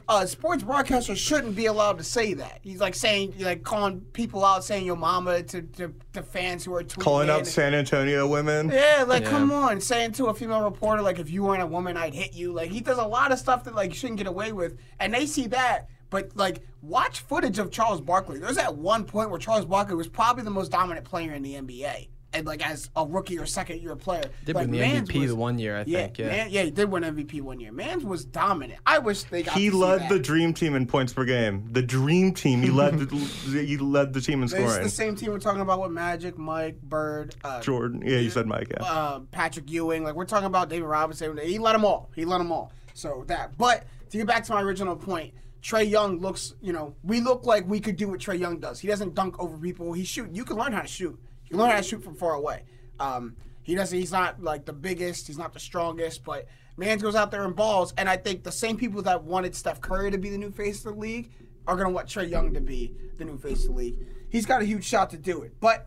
[0.09, 2.61] a sports broadcaster shouldn't be allowed to say that.
[2.63, 6.75] He's like saying like calling people out, saying your mama to, to, to fans who
[6.75, 7.01] are tweeting.
[7.01, 7.47] Calling out.
[7.47, 8.69] San Antonio women.
[8.71, 9.31] Yeah, like Yeah.
[9.31, 12.35] come on, saying to a female reporter like if you weren't a woman, I'd hit
[12.35, 12.53] you.
[12.53, 15.15] Like he does a lot of stuff that like you shouldn't get away with, and
[15.15, 15.89] they see that.
[16.11, 18.39] But like, watch footage of Charles Barkley.
[18.39, 21.55] There's that one point where Charles Barkley was probably the most dominant player in the
[21.55, 24.25] NBA, and like as a rookie or second year player.
[24.45, 26.19] Did like, win the Mans MVP was- the one year, I yeah, think.
[26.19, 26.27] Yeah.
[26.29, 27.73] Man, yeah, he did win MVP one year.
[27.73, 28.81] Mans was dominant.
[28.85, 29.55] I wish they got.
[29.57, 30.09] He to see led that.
[30.11, 31.69] the dream team in points per game.
[31.73, 32.61] The dream team.
[32.63, 34.83] He led the he led the team in It's scoring.
[34.83, 38.03] the same team we're talking about with Magic, Mike, Bird, uh, Jordan.
[38.05, 38.69] Yeah, you said Mike.
[38.71, 38.85] Yeah.
[38.85, 40.05] uh, Patrick Ewing.
[40.05, 41.39] Like we're talking about David Robinson.
[41.39, 42.11] He let them all.
[42.15, 42.73] He let them all.
[42.95, 43.57] So that.
[43.57, 46.55] But to get back to my original point, Trae Young looks.
[46.61, 48.81] You know, we look like we could do what Trae Young does.
[48.81, 49.93] He doesn't dunk over people.
[49.93, 50.31] He shoot.
[50.33, 51.19] You can learn how to shoot.
[51.55, 52.65] You learn how to shoot from far away.
[52.99, 53.97] Um, he doesn't.
[53.97, 55.29] He's not like the biggest.
[55.29, 56.25] He's not the strongest.
[56.25, 56.47] But
[56.77, 57.95] Mans goes out there and balls.
[57.97, 60.85] And I think the same people that wanted Steph Curry to be the new face
[60.85, 61.31] of the league
[61.69, 63.97] are gonna want Trae Young to be the new face of the league.
[64.29, 65.55] He's got a huge shot to do it.
[65.61, 65.87] But.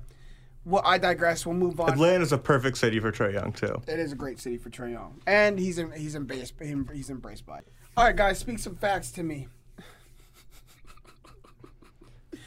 [0.63, 1.45] Well, I digress.
[1.45, 1.89] We'll move on.
[1.89, 3.81] Atlanta's a perfect city for Trae Young too.
[3.87, 7.45] It is a great city for Trae Young, and he's in, he's embraced he's embraced
[7.45, 7.67] by it.
[7.95, 9.47] All right, guys, speak some facts to me.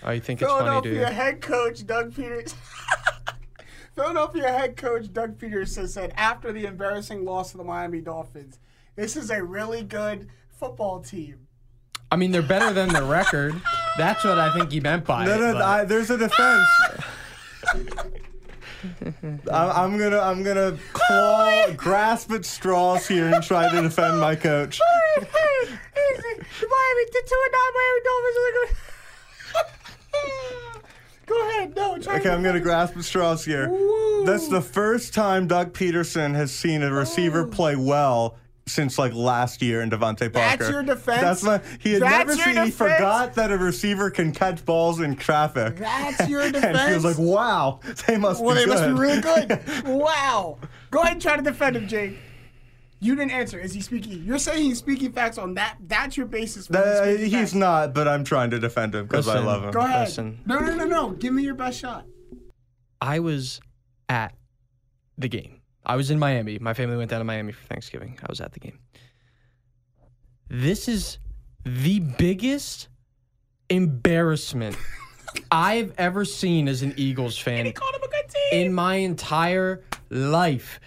[0.03, 1.15] Oh, you think it's funny, do Philadelphia you?
[1.15, 2.55] head coach Doug Peters.
[3.95, 8.59] Philadelphia head coach Doug Pederson said after the embarrassing loss to the Miami Dolphins,
[8.97, 11.47] "This is a really good football team."
[12.11, 13.61] I mean, they're better than the record.
[13.99, 15.39] That's what I think he meant by No, it.
[15.41, 16.67] no, but- I, there's a defense.
[19.53, 24.35] I, I'm gonna, I'm gonna claw, grasp at straws here and try to defend my
[24.35, 24.81] coach.
[25.21, 28.77] the Miami, the two and nine Miami Dolphins are good.
[31.27, 31.99] Go ahead, no.
[31.99, 33.69] Try Okay, I'm gonna grasp at straws here.
[33.69, 34.25] Woo.
[34.27, 36.91] That's the first time Doug Pederson has seen a oh.
[36.91, 38.37] receiver play well
[38.71, 40.33] since like last year in DeVante Parker.
[40.33, 41.21] That's your defense?
[41.21, 41.61] That's my.
[41.79, 42.65] He had That's never seen.
[42.65, 45.77] He forgot that a receiver can catch balls in traffic.
[45.77, 49.21] That's your And he was like, "Wow, they must Well, be they must be really
[49.21, 49.61] good.
[49.85, 50.59] wow.
[50.91, 52.19] Go ahead and try to defend him, Jake.
[53.03, 53.59] You didn't answer.
[53.59, 54.23] Is he speaking?
[54.25, 55.77] You're saying he's speaking facts on that.
[55.87, 56.67] That's your basis.
[56.67, 57.55] For Uh, him speaking he's facts.
[57.55, 59.47] not, but I'm trying to defend him because I Listen.
[59.47, 59.71] love him.
[59.71, 60.09] Go ahead.
[60.09, 60.39] Listen.
[60.45, 61.11] No, no, no, no.
[61.13, 62.05] Give me your best shot.
[63.01, 63.61] I was
[64.11, 64.35] at
[65.17, 65.61] the game.
[65.87, 66.59] I was in Miami.
[66.59, 68.19] My family went down to Miami for Thanksgiving.
[68.23, 68.79] I was at the game.
[70.49, 71.19] This is
[71.65, 72.89] the biggest
[73.71, 74.77] embarrassment
[75.53, 78.67] I've ever seen as an Eagles fan He called him a good team.
[78.67, 80.81] in my entire life.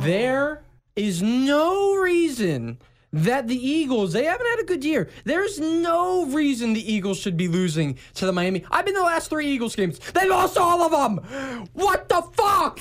[0.00, 0.63] There
[0.96, 2.78] is no reason
[3.12, 5.08] that the Eagles, they haven't had a good year.
[5.24, 8.64] There's no reason the Eagles should be losing to the Miami.
[8.70, 9.98] I've been the last three Eagles games.
[10.14, 11.68] They lost all of them.
[11.72, 12.80] What the fuck?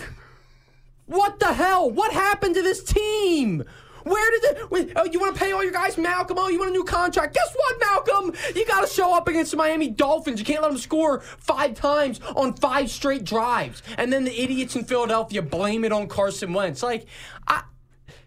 [1.06, 1.90] What the hell?
[1.90, 3.64] What happened to this team?
[4.04, 4.94] Where did it?
[4.96, 6.38] Oh, you want to pay all your guys, Malcolm?
[6.38, 7.34] Oh, you want a new contract?
[7.36, 8.34] Guess what, Malcolm?
[8.56, 10.40] You got to show up against the Miami Dolphins.
[10.40, 14.76] You can't let them score five times on five straight drives, and then the idiots
[14.76, 16.84] in Philadelphia blame it on Carson Wentz.
[16.84, 17.06] Like,
[17.48, 17.64] I,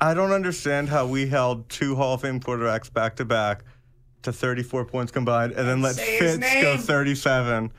[0.01, 3.65] I don't understand how we held two Hall of Fame quarterbacks back to back
[4.23, 7.73] to 34 points combined, and then let Say his Fitz go 37.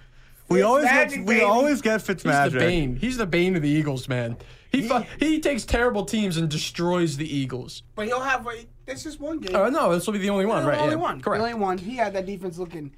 [0.49, 1.41] We always get Fitzmagic, we baby.
[1.41, 2.51] always get he's Fitzmagic.
[2.53, 2.95] the bane.
[2.95, 4.37] He's the bane of the Eagles, man.
[4.71, 7.83] He fu- he takes terrible teams and destroys the Eagles.
[7.95, 8.45] But he'll have.
[8.45, 9.55] Like, this is one game.
[9.55, 10.77] Oh no, this will be the only one, the right?
[10.77, 11.01] The only yeah.
[11.01, 11.21] one.
[11.21, 11.41] Correct.
[11.41, 11.77] The only one.
[11.77, 12.91] He had that defense looking.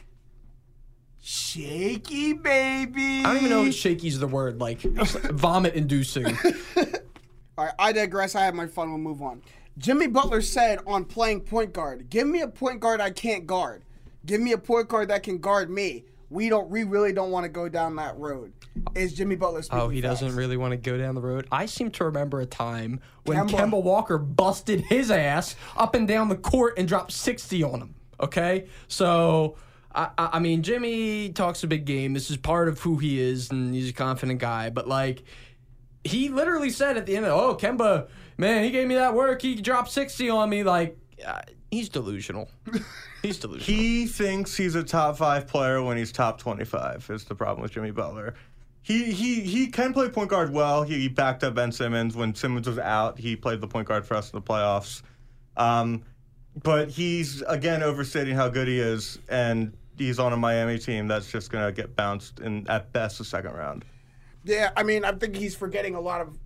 [1.21, 3.19] shaky baby.
[3.19, 4.59] I don't even know if shaky's the word.
[4.59, 6.37] Like vomit inducing.
[7.59, 8.35] All right, I digress.
[8.35, 8.87] I had my fun.
[8.87, 9.41] We'll move on.
[9.77, 13.83] Jimmy Butler said on playing point guard, "Give me a point guard I can't guard.
[14.25, 16.05] Give me a point guard that can guard me.
[16.29, 16.69] We don't.
[16.69, 18.53] We really don't want to go down that road."
[18.95, 19.63] Is Jimmy Butler?
[19.71, 21.49] Oh, he doesn't really want to go down the road.
[21.51, 23.71] I seem to remember a time when Kemba.
[23.71, 27.95] Kemba Walker busted his ass up and down the court and dropped 60 on him.
[28.21, 28.67] Okay?
[28.87, 29.57] So,
[29.93, 32.13] I I mean, Jimmy talks a big game.
[32.13, 34.69] This is part of who he is, and he's a confident guy.
[34.69, 35.23] But, like,
[36.09, 38.07] he literally said at the end of oh, Kemba,
[38.37, 39.41] man, he gave me that work.
[39.41, 40.63] He dropped 60 on me.
[40.63, 41.41] Like, uh,
[41.71, 42.49] he's delusional.
[43.21, 43.65] He's delusional.
[43.65, 47.71] He thinks he's a top five player when he's top 25, is the problem with
[47.71, 48.33] Jimmy Butler.
[48.81, 50.83] He, he, he can play point guard well.
[50.83, 52.15] He backed up Ben Simmons.
[52.15, 55.01] When Simmons was out, he played the point guard for us in the playoffs.
[55.57, 56.03] Um,
[56.63, 61.29] but he's, again, overstating how good he is, and he's on a Miami team that's
[61.29, 63.83] just going to get bounced in, at best, the second round.
[64.43, 66.37] Yeah, I mean, I think he's forgetting a lot of.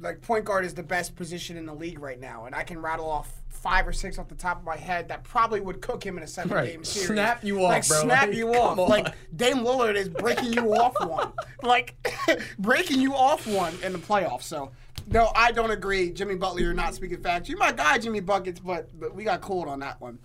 [0.00, 2.82] Like point guard is the best position in the league right now, and I can
[2.82, 6.04] rattle off five or six off the top of my head that probably would cook
[6.04, 6.72] him in a seven Right.
[6.72, 7.06] game series.
[7.08, 8.00] Snap you off, like, bro.
[8.02, 8.78] Snap Like, you off.
[8.78, 8.88] on.
[8.88, 11.32] Like Dame Lillard is breaking you off one.
[11.62, 11.94] Like
[12.58, 14.42] breaking you off one in the playoffs.
[14.42, 14.72] So
[15.06, 16.10] no, I don't agree.
[16.10, 17.48] Jimmy Butler, you're not speaking facts.
[17.48, 20.18] You're my guy, Jimmy Buckets, but, but we got cold on that one.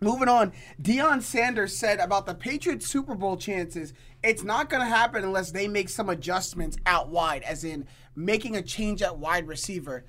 [0.00, 3.92] Moving on, Deion Sanders said about the Patriots Super Bowl chances,
[4.22, 8.56] it's not going to happen unless they make some adjustments out wide, as in making
[8.56, 10.04] a change at wide receiver.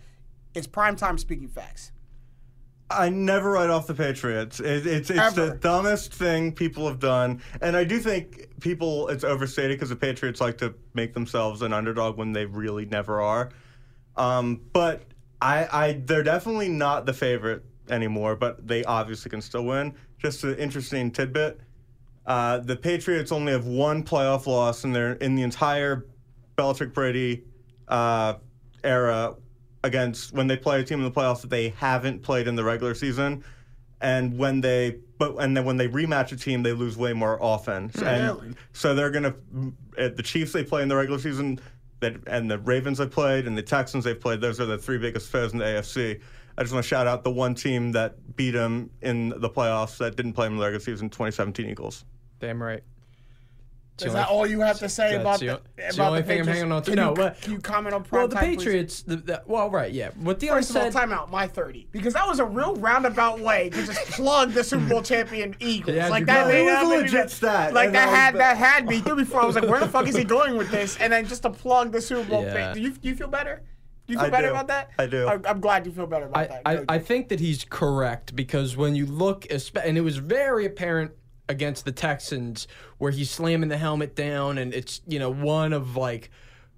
[0.54, 1.92] It's prime time speaking facts?
[2.90, 4.60] I never write off the Patriots.
[4.60, 5.52] It, it's it's Ever.
[5.52, 9.96] the dumbest thing people have done, and I do think people it's overstated because the
[9.96, 13.50] Patriots like to make themselves an underdog when they really never are.
[14.18, 15.04] Um, but
[15.42, 19.94] I, I they're definitely not the favorite anymore, but they obviously can still win.
[20.18, 21.62] Just an interesting tidbit:
[22.26, 26.06] uh, the Patriots only have one playoff loss in their in the entire
[26.58, 27.44] Belichick Brady
[27.88, 28.36] uh,
[28.84, 29.36] era
[29.84, 32.64] against when they play a team in the playoffs that they haven't played in the
[32.64, 33.44] regular season,
[34.02, 37.42] and when they but and then when they rematch a team, they lose way more
[37.42, 37.92] often.
[37.96, 38.54] Really?
[38.74, 39.36] so they're gonna
[39.98, 41.60] at the Chiefs they play in the regular season,
[42.02, 44.42] that and the Ravens they played and the Texans they've played.
[44.42, 46.22] Those are the three biggest foes in the AFC.
[46.62, 49.98] I just want to shout out the one team that beat him in the playoffs
[49.98, 52.06] that didn't play him in the regular season, 2017 Eagles.
[52.40, 52.84] Damn right.
[54.00, 56.42] Is that all you have to say about the the, about it's the only thing
[56.42, 56.92] I'm hanging on to.
[56.92, 58.12] Can No, you, but- can you comment on primetime?
[58.12, 58.58] Well, the please?
[58.58, 59.02] Patriots.
[59.04, 60.10] The, the, well, right, yeah.
[60.20, 60.94] What Deion First of all, said.
[60.94, 61.30] time out.
[61.32, 65.02] My thirty, because that was a real roundabout way to just plug the Super Bowl
[65.04, 65.96] champion Eagles.
[65.98, 66.52] Yeah, like that, it.
[66.52, 68.88] made- It was that a made me- legit stat, Like that that had that had
[68.88, 69.42] me through before.
[69.42, 70.98] I was like, where the fuck is he going with this?
[70.98, 72.42] And then just to plug the Super Bowl.
[72.46, 72.74] Yeah.
[72.74, 72.74] thing.
[72.76, 73.62] Do you do you feel better?
[74.12, 74.52] Do you feel I better do.
[74.52, 74.92] about that?
[75.00, 75.26] I do.
[75.26, 76.62] I'm, I'm glad you feel better about I, that.
[76.90, 80.66] I, I think that he's correct because when you look, espe- and it was very
[80.66, 81.12] apparent
[81.48, 85.96] against the Texans where he's slamming the helmet down, and it's you know one of
[85.96, 86.30] like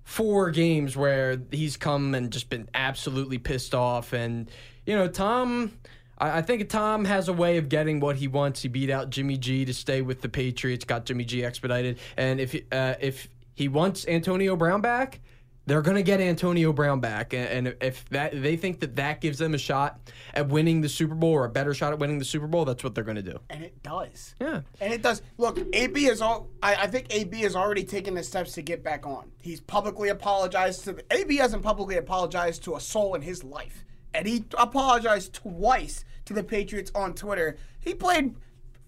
[0.04, 4.52] four games where he's come and just been absolutely pissed off, and
[4.86, 5.72] you know Tom.
[6.20, 8.62] I I think Tom has a way of getting what he wants.
[8.62, 12.40] He beat out Jimmy G to stay with the Patriots, got Jimmy G expedited, and
[12.40, 15.20] if uh, if he wants Antonio Brown back,
[15.66, 19.54] they're gonna get Antonio Brown back, and, if that they think that that gives them
[19.54, 20.00] a shot
[20.34, 22.84] at winning the Super Bowl or a better shot at winning the Super Bowl, that's
[22.84, 23.40] what they're gonna do.
[23.50, 24.36] and it does.
[24.42, 25.22] Yeah, And it does.
[25.38, 26.50] Look, AB is all.
[26.62, 29.32] I, I think AB has already taken the steps to get back on.
[29.40, 30.98] He's publicly apologized to.
[31.12, 36.34] AB hasn't publicly apologized to a soul in his life, and he apologized twice to
[36.34, 37.58] the Patriots on Twitter.
[37.80, 38.36] He played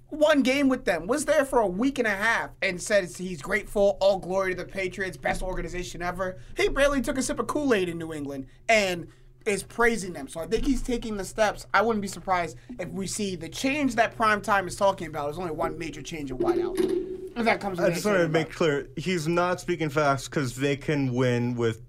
[0.10, 3.42] one game with them, was there for a week and a half, and said he's
[3.42, 3.98] grateful.
[4.00, 6.38] All glory to the Patriots, best organization ever.
[6.58, 9.08] He barely took a sip of Kool Aid in New England, and
[9.46, 10.28] is praising them.
[10.28, 11.68] So I think he's taking the steps.
[11.74, 15.26] I wouldn't be surprised if we see the change that Prime Time is talking about.
[15.26, 16.80] There's only one major change in wideout.
[17.36, 17.80] And that comes.
[17.80, 21.82] I just wanted to make clear he's not speaking fast because they can win with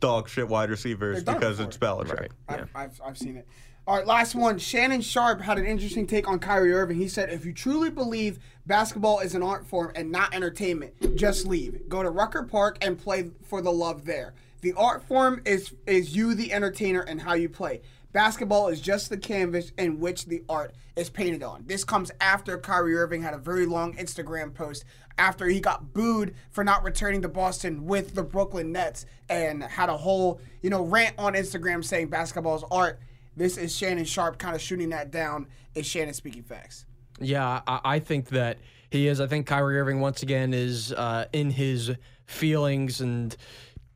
[0.00, 1.68] dog shit wide receivers They've it because before.
[1.68, 2.20] it's Belichick.
[2.48, 2.60] right.
[2.60, 3.46] I've, I've, I've seen it.
[3.86, 4.58] All right, last one.
[4.58, 6.96] Shannon Sharpe had an interesting take on Kyrie Irving.
[6.96, 11.46] He said, if you truly believe basketball is an art form and not entertainment, just
[11.46, 11.86] leave.
[11.86, 14.32] Go to Rucker Park and play for the love there.
[14.62, 17.82] The art form is is you, the entertainer, and how you play.
[18.14, 21.64] Basketball is just the canvas in which the art is painted on.
[21.66, 24.86] This comes after Kyrie Irving had a very long Instagram post
[25.18, 29.90] after he got booed for not returning to Boston with the Brooklyn Nets and had
[29.90, 32.98] a whole, you know, rant on Instagram saying basketball is art.
[33.36, 35.46] This is Shannon Sharpe kind of shooting that down.
[35.74, 36.84] Is Shannon speaking facts?
[37.20, 38.58] Yeah, I, I think that
[38.90, 39.20] he is.
[39.20, 41.92] I think Kyrie Irving once again is uh, in his
[42.26, 43.36] feelings, and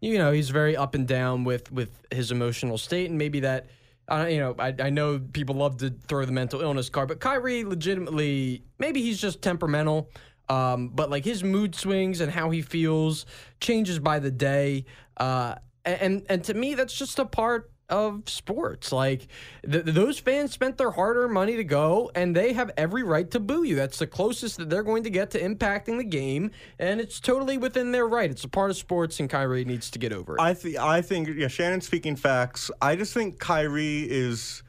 [0.00, 3.66] you know he's very up and down with with his emotional state, and maybe that.
[4.10, 7.20] Uh, you know, I, I know people love to throw the mental illness card, but
[7.20, 10.08] Kyrie legitimately, maybe he's just temperamental.
[10.48, 13.26] Um, but like his mood swings and how he feels
[13.60, 14.86] changes by the day.
[15.18, 18.92] Uh, and and to me, that's just a part of sports.
[18.92, 19.28] Like
[19.70, 23.40] th- those fans spent their hard-earned money to go, and they have every right to
[23.40, 23.74] boo you.
[23.74, 27.58] That's the closest that they're going to get to impacting the game, and it's totally
[27.58, 28.30] within their right.
[28.30, 30.40] It's a part of sports, and Kyrie needs to get over it.
[30.40, 32.70] I think I think yeah, Shannon speaking facts.
[32.80, 34.62] I just think Kyrie is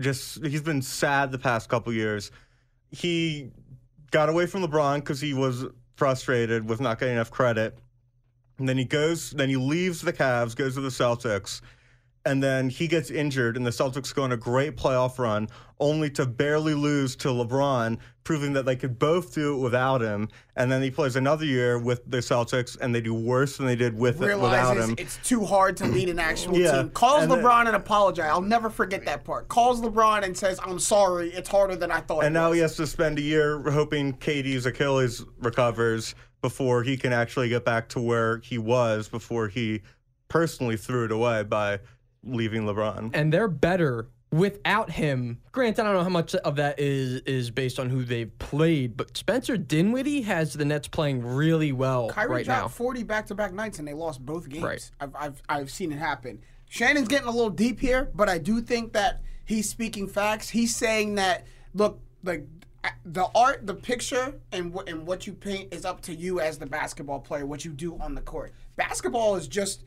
[0.00, 2.30] just he's been sad the past couple years.
[2.90, 3.50] He
[4.10, 5.64] got away from LeBron because he was
[5.96, 7.78] frustrated with not getting enough credit.
[8.58, 11.60] And then he goes, then he leaves the Cavs, goes to the Celtics,
[12.26, 15.48] and then he gets injured, and the Celtics go on a great playoff run,
[15.78, 20.28] only to barely lose to LeBron, proving that they could both do it without him.
[20.56, 23.76] And then he plays another year with the Celtics, and they do worse than they
[23.76, 24.94] did with it without him.
[24.96, 26.90] it's too hard to lead an actual Yeah, team.
[26.90, 28.30] Calls and then- LeBron and apologize.
[28.30, 29.48] I'll never forget that part.
[29.48, 31.30] Calls LeBron and says, "I'm sorry.
[31.32, 32.56] It's harder than I thought." And now was.
[32.56, 37.64] he has to spend a year hoping Katie's Achilles recovers before he can actually get
[37.66, 39.82] back to where he was before he
[40.28, 41.78] personally threw it away by
[42.26, 43.10] leaving LeBron.
[43.14, 45.40] and they're better without him.
[45.52, 48.96] Granted, I don't know how much of that is is based on who they've played,
[48.96, 52.68] but Spencer Dinwiddie has the Nets playing really well Kyrie right dropped now.
[52.68, 54.64] 40 back-to-back nights and they lost both games.
[54.64, 54.90] Right.
[55.00, 56.40] I've, I've, I've seen it happen.
[56.68, 60.48] Shannon's getting a little deep here, but I do think that he's speaking facts.
[60.50, 62.46] He's saying that look, like
[63.04, 66.58] the art, the picture, and what and what you paint is up to you as
[66.58, 67.46] the basketball player.
[67.46, 68.52] What you do on the court.
[68.76, 69.84] Basketball is just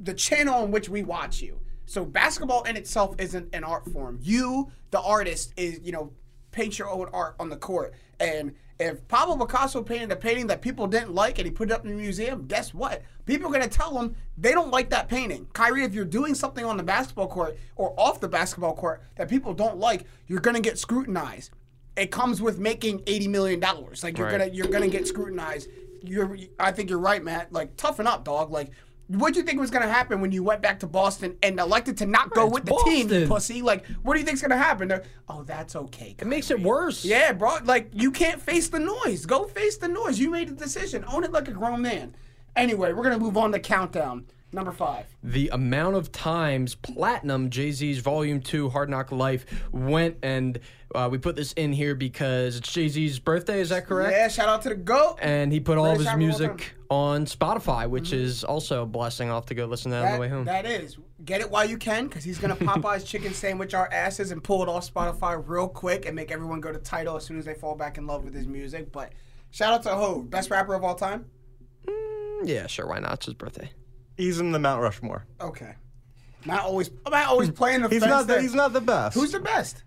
[0.00, 1.60] the channel on which we watch you.
[1.86, 4.18] So basketball in itself isn't an art form.
[4.22, 6.12] You, the artist, is you know
[6.52, 7.94] paint your own art on the court.
[8.18, 11.72] And if Pablo Picasso painted a painting that people didn't like and he put it
[11.74, 13.02] up in the museum, guess what?
[13.26, 15.46] People are gonna tell him they don't like that painting.
[15.52, 19.28] Kyrie, if you're doing something on the basketball court or off the basketball court that
[19.28, 21.50] people don't like, you're gonna get scrutinized.
[21.96, 24.02] It comes with making eighty million dollars.
[24.02, 24.38] Like you're Right.
[24.38, 25.68] gonna you're gonna get scrutinized.
[26.02, 27.52] You're I think you're right, Matt.
[27.52, 28.50] Like toughen up, dog.
[28.50, 28.70] Like
[29.18, 31.96] what do you think was gonna happen when you went back to Boston and elected
[31.98, 33.60] to not go Right, with it's the team, you pussy?
[33.60, 34.88] Like, what do you think's gonna happen?
[34.88, 36.14] They're, oh, that's okay.
[36.18, 37.04] It makes it worse.
[37.04, 37.58] Yeah, bro.
[37.64, 39.26] Like you can't face the noise.
[39.26, 40.18] Go face the noise.
[40.20, 41.04] You made a decision.
[41.12, 42.14] Own it like a grown man.
[42.54, 45.06] Anyway, we're gonna move on to countdown number five.
[45.22, 50.58] the amount of times platinum Jay Z's Volume Two Hard Knock Life went, and
[50.94, 53.60] uh, we put this in here because it's Jay Z's birthday.
[53.60, 54.12] Is that correct?
[54.12, 55.18] Yeah, shout out to the goat.
[55.20, 58.82] And he put all of his rapper of all music on Spotify, which is also
[58.82, 59.28] a blessing.
[59.28, 60.44] I'll have to go listen to that, on the way home.
[60.46, 60.98] That is.
[61.24, 64.62] Get it while you can, because he's gonna Popeye's chicken sandwich our asses and pull
[64.62, 67.54] it off Spotify real quick and make everyone go to Tidal as soon as they
[67.54, 68.90] fall back in love with his music.
[68.90, 69.12] But
[69.50, 71.26] shout out to Hove, best rapper of all time.
[72.42, 72.86] yeah, sure.
[72.86, 73.12] Why not?
[73.14, 73.70] It's his birthday.
[74.20, 75.26] He's in the Mount Rushmore.
[75.40, 75.74] Okay.
[76.44, 76.90] Not always.
[77.10, 78.26] Not always playing the He's not.
[78.26, 79.14] The, he's not the best.
[79.14, 79.84] Who's the best?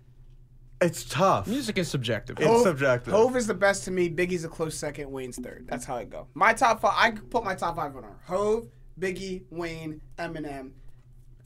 [0.80, 1.46] It's tough.
[1.46, 2.36] Music is subjective.
[2.40, 3.12] It's subjective.
[3.12, 4.10] Hove is the best to me.
[4.10, 5.10] Biggie's a close second.
[5.10, 5.66] Wayne's third.
[5.68, 6.26] That's how I go.
[6.34, 6.92] My top five.
[6.96, 8.68] I put my top five on order: Hove,
[8.98, 10.72] Biggie, Wayne, Eminem,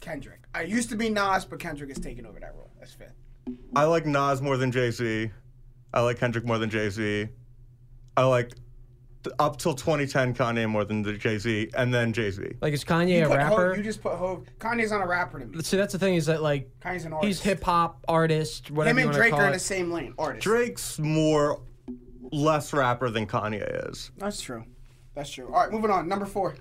[0.01, 0.41] Kendrick.
[0.55, 2.71] I used to be Nas, but Kendrick is taking over that role.
[2.79, 3.15] That's fifth.
[3.77, 5.31] I like Nas more than Jay Z.
[5.93, 7.29] I like Kendrick more than Jay Z.
[8.17, 8.63] I like th-
[9.39, 12.43] up till 2010 Kanye more than the Jay Z, and then Jay Z.
[12.61, 13.69] Like, is Kanye a Put rapper?
[13.69, 14.45] Hove, you just put Hove.
[14.59, 15.61] Kanye's not a rapper to me.
[15.63, 17.27] See, that's the thing is that like Kanye's an artist.
[17.27, 19.91] he's hip hop artist, whatever Him and want to Drake call are in the same
[19.91, 20.15] lane.
[20.19, 20.45] Artist.
[20.45, 21.61] Drake's more
[22.33, 24.11] less rapper than Kanye is.
[24.19, 24.65] That's true.
[25.15, 25.47] That's true.
[25.47, 26.09] All right, moving on.
[26.09, 26.55] Number four.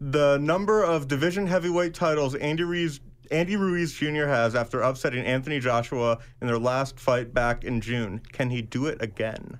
[0.00, 4.26] The number of division heavyweight titles Andy Ruiz Andy Ruiz Jr.
[4.26, 8.20] has after upsetting Anthony Joshua in their last fight back in June.
[8.32, 9.58] Can he do it again?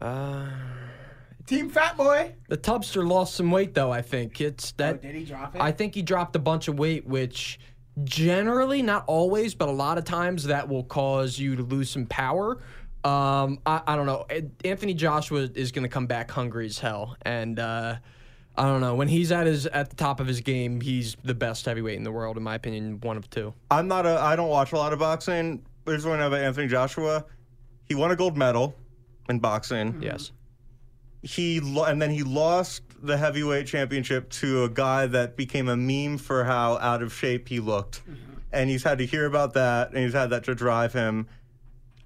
[0.00, 0.48] Uh,
[1.46, 2.34] Team Fat Boy.
[2.48, 3.92] the Tubster lost some weight though.
[3.92, 4.94] I think it's that.
[4.94, 5.60] Oh, did he drop it?
[5.60, 7.58] I think he dropped a bunch of weight, which
[8.02, 12.06] generally, not always, but a lot of times that will cause you to lose some
[12.06, 12.58] power.
[13.04, 14.26] Um, I, I don't know.
[14.64, 17.96] Anthony Joshua is going to come back hungry as hell, and uh,
[18.56, 21.34] I don't know when he's at his at the top of his game, he's the
[21.34, 23.52] best heavyweight in the world, in my opinion, one of two.
[23.70, 24.18] I'm not a.
[24.18, 25.64] I don't watch a lot of boxing.
[25.84, 27.26] Here's what I know about Anthony Joshua.
[27.86, 28.74] He won a gold medal
[29.28, 30.00] in boxing.
[30.02, 30.32] Yes.
[31.24, 35.76] He lo- and then he lost the heavyweight championship to a guy that became a
[35.76, 38.38] meme for how out of shape he looked, mm-hmm.
[38.52, 41.26] and he's had to hear about that, and he's had that to drive him.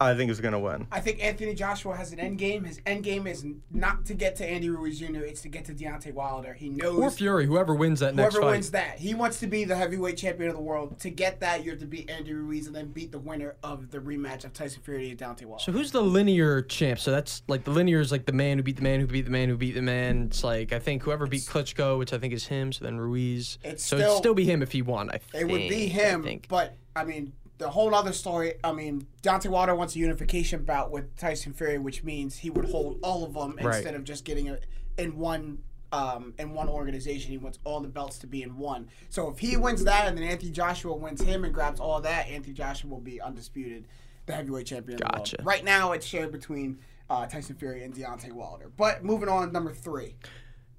[0.00, 0.86] I think he's gonna win.
[0.92, 2.62] I think Anthony Joshua has an end game.
[2.64, 5.22] His end game is not to get to Andy Ruiz Jr.
[5.22, 6.54] It's to get to Deontay Wilder.
[6.54, 8.52] He knows Or Fury, whoever wins that next whoever fight.
[8.52, 8.98] wins that.
[9.00, 11.00] He wants to be the heavyweight champion of the world.
[11.00, 13.90] To get that, you have to beat Andy Ruiz and then beat the winner of
[13.90, 15.64] the rematch of Tyson Fury and Deontay Wilder.
[15.64, 17.00] So who's the linear champ?
[17.00, 19.24] So that's like the linear is like the man who beat the man who beat
[19.24, 20.24] the man who beat the man.
[20.28, 22.72] It's like I think whoever beat Klitschko, which I think is him.
[22.72, 23.58] So then Ruiz.
[23.64, 25.08] It's so still- it'd still be him if he won.
[25.10, 25.24] I think.
[25.34, 25.50] it think.
[25.50, 26.46] would be I him, think.
[26.48, 28.54] but I mean, the whole other story.
[28.64, 32.66] I mean, Deontay Wilder wants a unification bout with Tyson Fury, which means he would
[32.70, 33.76] hold all of them Right.
[33.76, 34.64] instead of just getting it
[34.96, 35.58] in one.
[35.90, 38.90] Um, in one organization, he wants all the belts to be in one.
[39.08, 42.28] So if he wins that, and then Anthony Joshua wins him and grabs all that,
[42.28, 43.86] Anthony Joshua will be undisputed,
[44.26, 44.96] the heavyweight champion.
[44.96, 45.30] of the world.
[45.30, 45.42] Gotcha.
[45.42, 46.78] Right now, it's shared between
[47.08, 48.70] uh, Tyson Fury and Deontay Wilder.
[48.76, 50.16] But moving on, number three.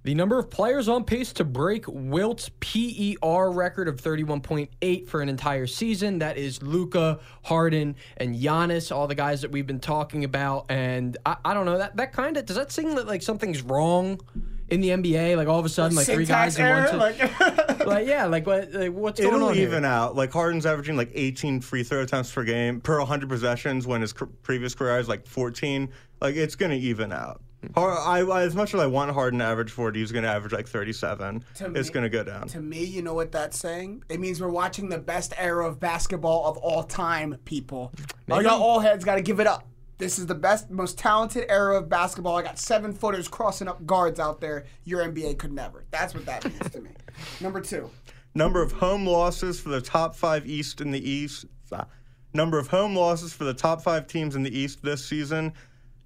[0.03, 5.27] The number of players on pace to break Wilt's PER record of 31.8 for an
[5.27, 6.19] entire season.
[6.19, 10.67] That is Luka, Harden, and Giannis, all the guys that we've been talking about.
[10.69, 13.61] And I, I don't know that that kind of does that seem that like something's
[13.61, 14.21] wrong
[14.69, 15.35] in the NBA?
[15.35, 16.71] Like all of a sudden, like three guys in one.
[16.85, 17.39] error, like,
[17.85, 18.71] like yeah, like what?
[18.71, 19.67] Like, what's going It'll on here?
[19.67, 20.15] even out.
[20.15, 24.13] Like Harden's averaging like 18 free throw attempts per game per 100 possessions when his
[24.13, 25.89] cr- previous career is like 14.
[26.21, 27.41] Like it's gonna even out.
[27.75, 30.67] I, I, as much as I want Harden to average 40, he's gonna average like
[30.67, 31.43] 37.
[31.55, 32.47] To it's gonna go down.
[32.49, 34.03] to me, you know what that's saying?
[34.09, 37.91] It means we're watching the best era of basketball of all time, people.
[38.31, 39.65] All y'all all heads got to give it up.
[39.97, 42.37] This is the best, most talented era of basketball.
[42.37, 44.63] I got seven footers crossing up guards out there.
[44.85, 45.83] Your NBA could never.
[45.91, 46.91] That's what that means to me.
[47.41, 47.89] Number two.
[48.33, 51.43] Number of home losses for the top five East in the East.
[51.73, 51.85] ah,
[52.33, 55.51] Number of home losses for the top five teams in the East this season.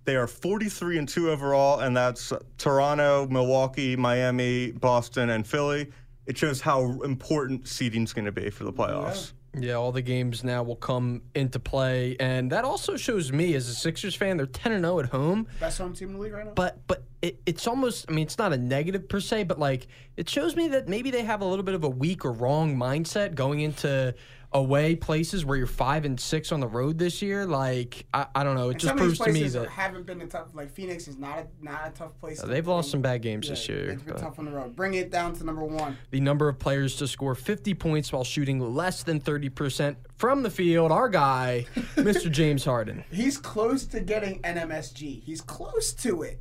[0.05, 5.91] They are 43 and 2 overall, and that's Toronto, Milwaukee, Miami, Boston, and Philly.
[6.25, 9.33] It shows how important seeding's going to be for the playoffs.
[9.55, 13.69] Yeah, all the games now will come into play, and that also shows me as
[13.69, 15.47] a Sixers fan, they're 10 and 0 at home.
[15.59, 16.53] Best home team in the league right now?
[16.55, 19.87] but but it, it's almost i mean it's not a negative per se but like
[20.17, 22.75] it shows me that maybe they have a little bit of a weak or wrong
[22.75, 24.13] mindset going into
[24.53, 28.43] away places where you're five and six on the road this year like i, I
[28.43, 30.53] don't know it And just proves to me places that haven't been a tough.
[30.53, 32.41] Like Phoenix is not a not a tough place.
[32.41, 34.75] they've lost some bad games Yeah, this year It's been tough on the road.
[34.75, 35.97] Bring it down to number one.
[36.11, 40.49] the number of players to score 50 points while shooting less than 30% from the
[40.49, 45.23] field our guy mr james harden He's close to getting NMSG.
[45.23, 46.39] He's close to it.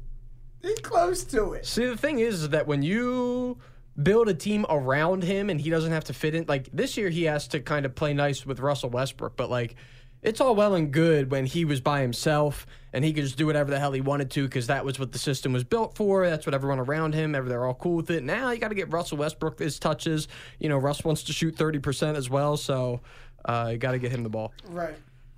[0.60, 1.66] He's close to it.
[1.66, 3.58] See, the thing is that when you
[4.00, 7.10] build a team around him and he doesn't have to fit in, like this year
[7.10, 9.76] he has to kind of play nice with Russell Westbrook, but like
[10.22, 13.46] it's all well and good when he was by himself and he could just do
[13.46, 16.28] whatever the hell he wanted to because that was what the system was built for.
[16.28, 18.22] That's what everyone around him, ever they're all cool with it.
[18.22, 20.28] Now you got to get Russell Westbrook his touches.
[20.60, 23.00] You know, Russ wants to shoot 30% as well, so
[23.44, 24.52] uh, you got to get him the ball.
[24.68, 24.94] Right.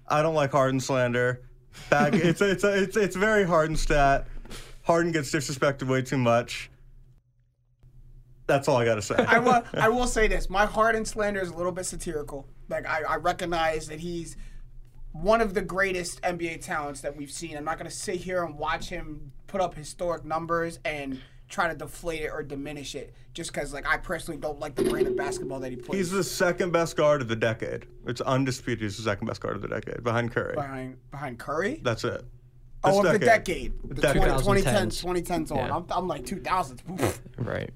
[0.07, 1.43] I don't like Harden slander.
[1.89, 4.27] Bag, it's, it's, it's, it's very Harden stat.
[4.83, 6.71] Harden gets disrespected way too much.
[8.47, 9.17] That's all I got to say.
[9.17, 9.63] I will.
[9.75, 12.47] I will say this: my Harden slander is a little bit satirical.
[12.69, 14.37] Like I, I recognize that he's
[15.13, 17.57] one of the greatest NBA talents that we've seen.
[17.57, 21.69] I'm not going to sit here and watch him put up historic numbers and try
[21.69, 25.07] to deflate it or diminish it just because, like, I personally don't like the brand
[25.07, 25.99] of basketball that he plays.
[25.99, 27.87] He's the second best guard of the decade.
[28.07, 28.83] It's undisputed.
[28.83, 30.55] He's the second best guard of the decade, behind Curry.
[30.55, 31.81] behind behind Curry.
[31.85, 32.25] That's it.
[32.83, 34.23] Oh, This of the decade, the Decade.
[34.23, 35.23] 20, 2010s, 2010s.
[35.49, 35.57] 2010s on.
[35.57, 35.77] Yeah.
[35.77, 37.19] I'm, I'm like 2000s.
[37.39, 37.71] Right.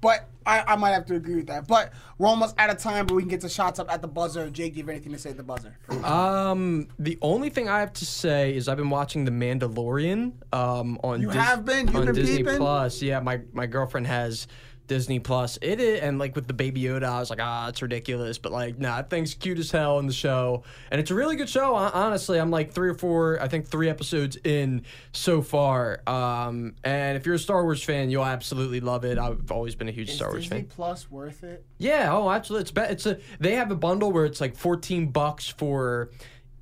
[0.00, 1.66] But I, I might have to agree with that.
[1.66, 4.08] But we're almost out of time, but we can get to shots up at the
[4.08, 4.48] buzzer.
[4.48, 5.76] Jake, do you have anything to say at the buzzer?
[6.04, 10.32] Um, the only thing I have to say is I've been watching The Mandalorian.
[10.52, 11.86] Um, on You have been?
[11.88, 12.56] You've on been Disney peeping?
[12.56, 13.02] Plus.
[13.02, 14.46] Yeah, my my girlfriend has
[14.88, 15.58] Disney Plus.
[15.62, 18.38] It is, and like with the Baby Yoda, I was like, ah, it's ridiculous.
[18.38, 21.36] But like, nah, that thing's cute as hell in the show, and it's a really
[21.36, 21.74] good show.
[21.74, 24.82] Honestly, I'm like three or four, I think three episodes in
[25.12, 26.00] so far.
[26.08, 29.18] Um, and if you're a Star Wars fan, you'll absolutely love it.
[29.18, 30.76] I've always been a huge Is Star Wars fan Disney fan.
[30.76, 31.64] Plus worth it?
[31.78, 32.62] Yeah, oh, absolutely.
[32.62, 36.10] It's be- it's a they have a bundle where it's like 14 bucks for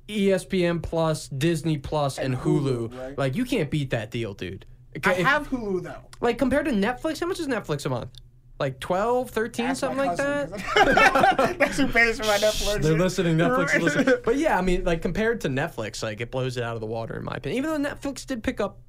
[0.07, 2.89] ESPN Plus, Disney Plus, and, And Hulu.
[2.89, 3.17] Hulu, right?
[3.17, 4.65] Like you can't beat that deal, dude.
[5.05, 6.05] I If- have Hulu though.
[6.21, 8.11] like compared to Netflix, how much is Netflix a month?
[8.59, 11.55] Like 12, 13, Ask something my like that?
[11.59, 12.81] That's who pays for my Netflix.
[12.81, 14.15] They're listening, Netflix listening.
[14.25, 16.87] But yeah, I mean, like compared to Netflix, like it blows it out of the
[16.87, 17.63] water in my opinion.
[17.63, 18.79] Even though Netflix did pick up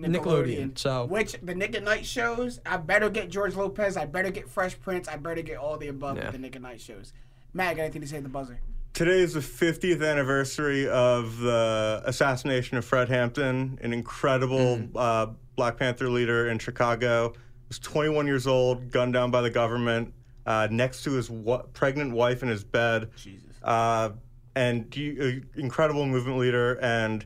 [0.00, 4.30] Nickelodeon, so Which the Nick at Nite shows, I better get George Lopez, I better
[4.30, 6.24] get Fresh Prince, I better get all the above Yeah.
[6.24, 7.12] with the Nick at Nite shows.
[7.54, 8.58] Matt, got anything to say at the buzzer?
[8.94, 15.78] Today is the 50th anniversary of the assassination of Fred Hampton, an incredible uh, Black
[15.78, 17.32] Panther leader in Chicago.
[17.32, 17.38] He
[17.68, 20.12] was 21 years old, gunned down by the government,
[20.44, 23.08] uh, next to his wa- pregnant wife in his bed.
[23.16, 23.42] Jesus.
[23.62, 24.10] Uh,
[24.54, 27.24] and he- incredible movement leader, and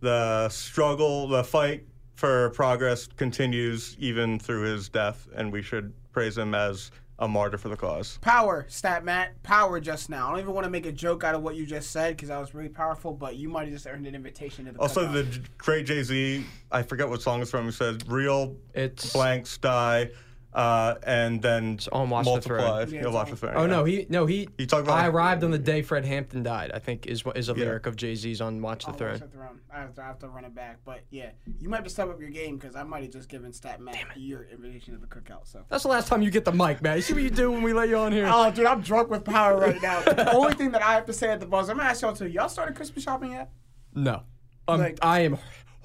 [0.00, 6.36] the struggle, the fight for progress continues even through his death, and we should praise
[6.36, 8.18] him as a martyr for the cause.
[8.20, 9.42] Power, stat Matt.
[9.42, 10.28] Power just now.
[10.28, 12.28] I don't even want to make a joke out of what you just said because
[12.28, 15.06] that was really powerful, but you might have just earned an invitation to the Also,
[15.06, 15.32] cookout.
[15.32, 17.64] the great Jay Z, I forget what song it's from.
[17.64, 20.10] He said, "Real it's blanks die."
[20.56, 22.84] Uh, and then on Watch the multiply.
[22.88, 23.52] Yeah, You'll watch the throne.
[23.56, 23.66] Oh yeah.
[23.66, 24.48] no, he no he.
[24.58, 26.70] You talk about- I arrived on the day Fred Hampton died.
[26.72, 27.64] I think is what is a Yeah.
[27.66, 29.18] lyric of Jay Z's on Watch the I'll watch Throne.
[29.20, 29.60] the throne.
[29.70, 31.30] I have, to, I have to run it back, but yeah,
[31.60, 33.78] you might have to step up your game because I might have just given Stat
[33.82, 35.46] Matt your invitation to the cookout.
[35.46, 35.62] So.
[35.68, 36.96] That's the last time you get the mic, man.
[36.96, 38.26] You see what you do when we let you on here?
[38.32, 40.00] Oh, dude, I'm drunk with power right now.
[40.00, 42.14] the only thing that I have to say at the buzz, I'm gonna ask y'all
[42.16, 42.28] too.
[42.28, 43.50] Y'all started Christmas shopping yet?
[43.94, 44.22] No,
[44.68, 45.36] um, Like- I am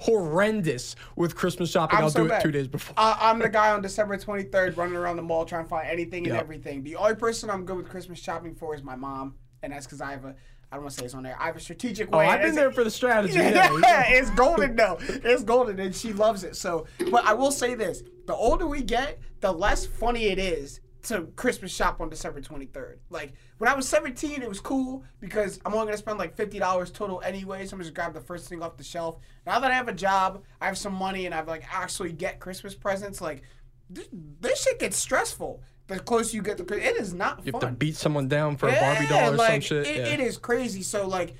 [0.02, 1.98] horrendous with Christmas shopping.
[1.98, 2.42] I'm I'll so do it bad.
[2.42, 2.94] two days before.
[2.96, 6.24] Uh, I'm the guy on December 23rd running around the mall trying to find anything
[6.26, 6.42] and Yep.
[6.42, 6.82] everything.
[6.82, 10.00] The only person I'm good with Christmas shopping for is my mom, and that's because
[10.00, 10.34] I have a.
[10.70, 11.36] I don't want to say it's on there.
[11.38, 12.14] I have a strategic way.
[12.14, 12.26] Oh, way.
[12.28, 13.34] I've been It's- there for the strategy.
[13.38, 14.96] Yeah, Yeah, it's golden though.
[15.00, 16.56] It's golden, and she loves it.
[16.56, 20.80] So, but I will say this: the older we get, the less funny it is
[21.04, 22.96] to Christmas shop on December 23rd.
[23.10, 26.58] Like when I was 17, it was cool because I'm only gonna spend like fifty
[26.58, 27.66] dollars total anyway.
[27.66, 29.18] So I'm just grab the first thing off the shelf.
[29.46, 32.40] Now that I have a job, I have some money, and I've like actually get
[32.40, 33.20] Christmas presents.
[33.20, 33.42] Like
[33.90, 34.08] this,
[34.40, 35.62] this shit gets stressful.
[35.88, 37.60] The closer you get to it is not You fun.
[37.60, 39.86] have to beat someone down for a Barbie doll or some shit.
[39.86, 40.06] It, yeah.
[40.06, 40.82] it is crazy.
[40.82, 41.34] So like,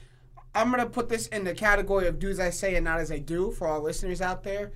[0.54, 3.12] I'm gonna put this in the category of do as I say and not as
[3.12, 4.72] I do for our listeners out there.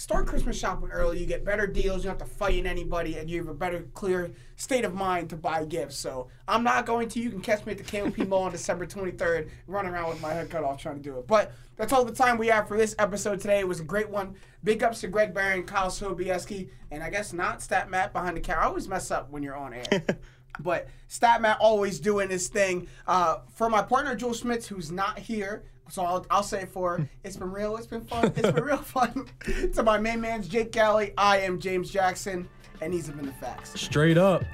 [0.00, 1.18] Start Christmas shopping early.
[1.18, 1.98] You get better deals.
[1.98, 5.28] You don't have to fight anybody, and you have a better, clear state of mind
[5.28, 5.96] to buy gifts.
[5.96, 7.20] So I'm not going to.
[7.20, 10.32] You can catch me at the KOP Mall on December 23rd, running around with my
[10.32, 11.26] head cut off trying to do it.
[11.26, 13.58] But that's all the time we have for this episode today.
[13.58, 14.36] It was a great one.
[14.64, 18.40] Big ups to Greg Barron, Kyle Sobieski, and I guess not Stat Matt behind the
[18.40, 18.64] camera.
[18.64, 20.02] I always mess up when you're on air.
[20.58, 22.88] But Statman always doing his thing.
[23.06, 27.06] Uh, for my partner Joel Schmitz, who's not here, so I'll, I'll say it for.
[27.24, 27.76] It's been real.
[27.76, 28.32] It's been fun.
[28.36, 29.26] It's been real fun.
[29.74, 32.48] to my main man's Jake Galley, I am James Jackson,
[32.80, 33.78] and these have been the facts.
[33.80, 34.44] Straight up.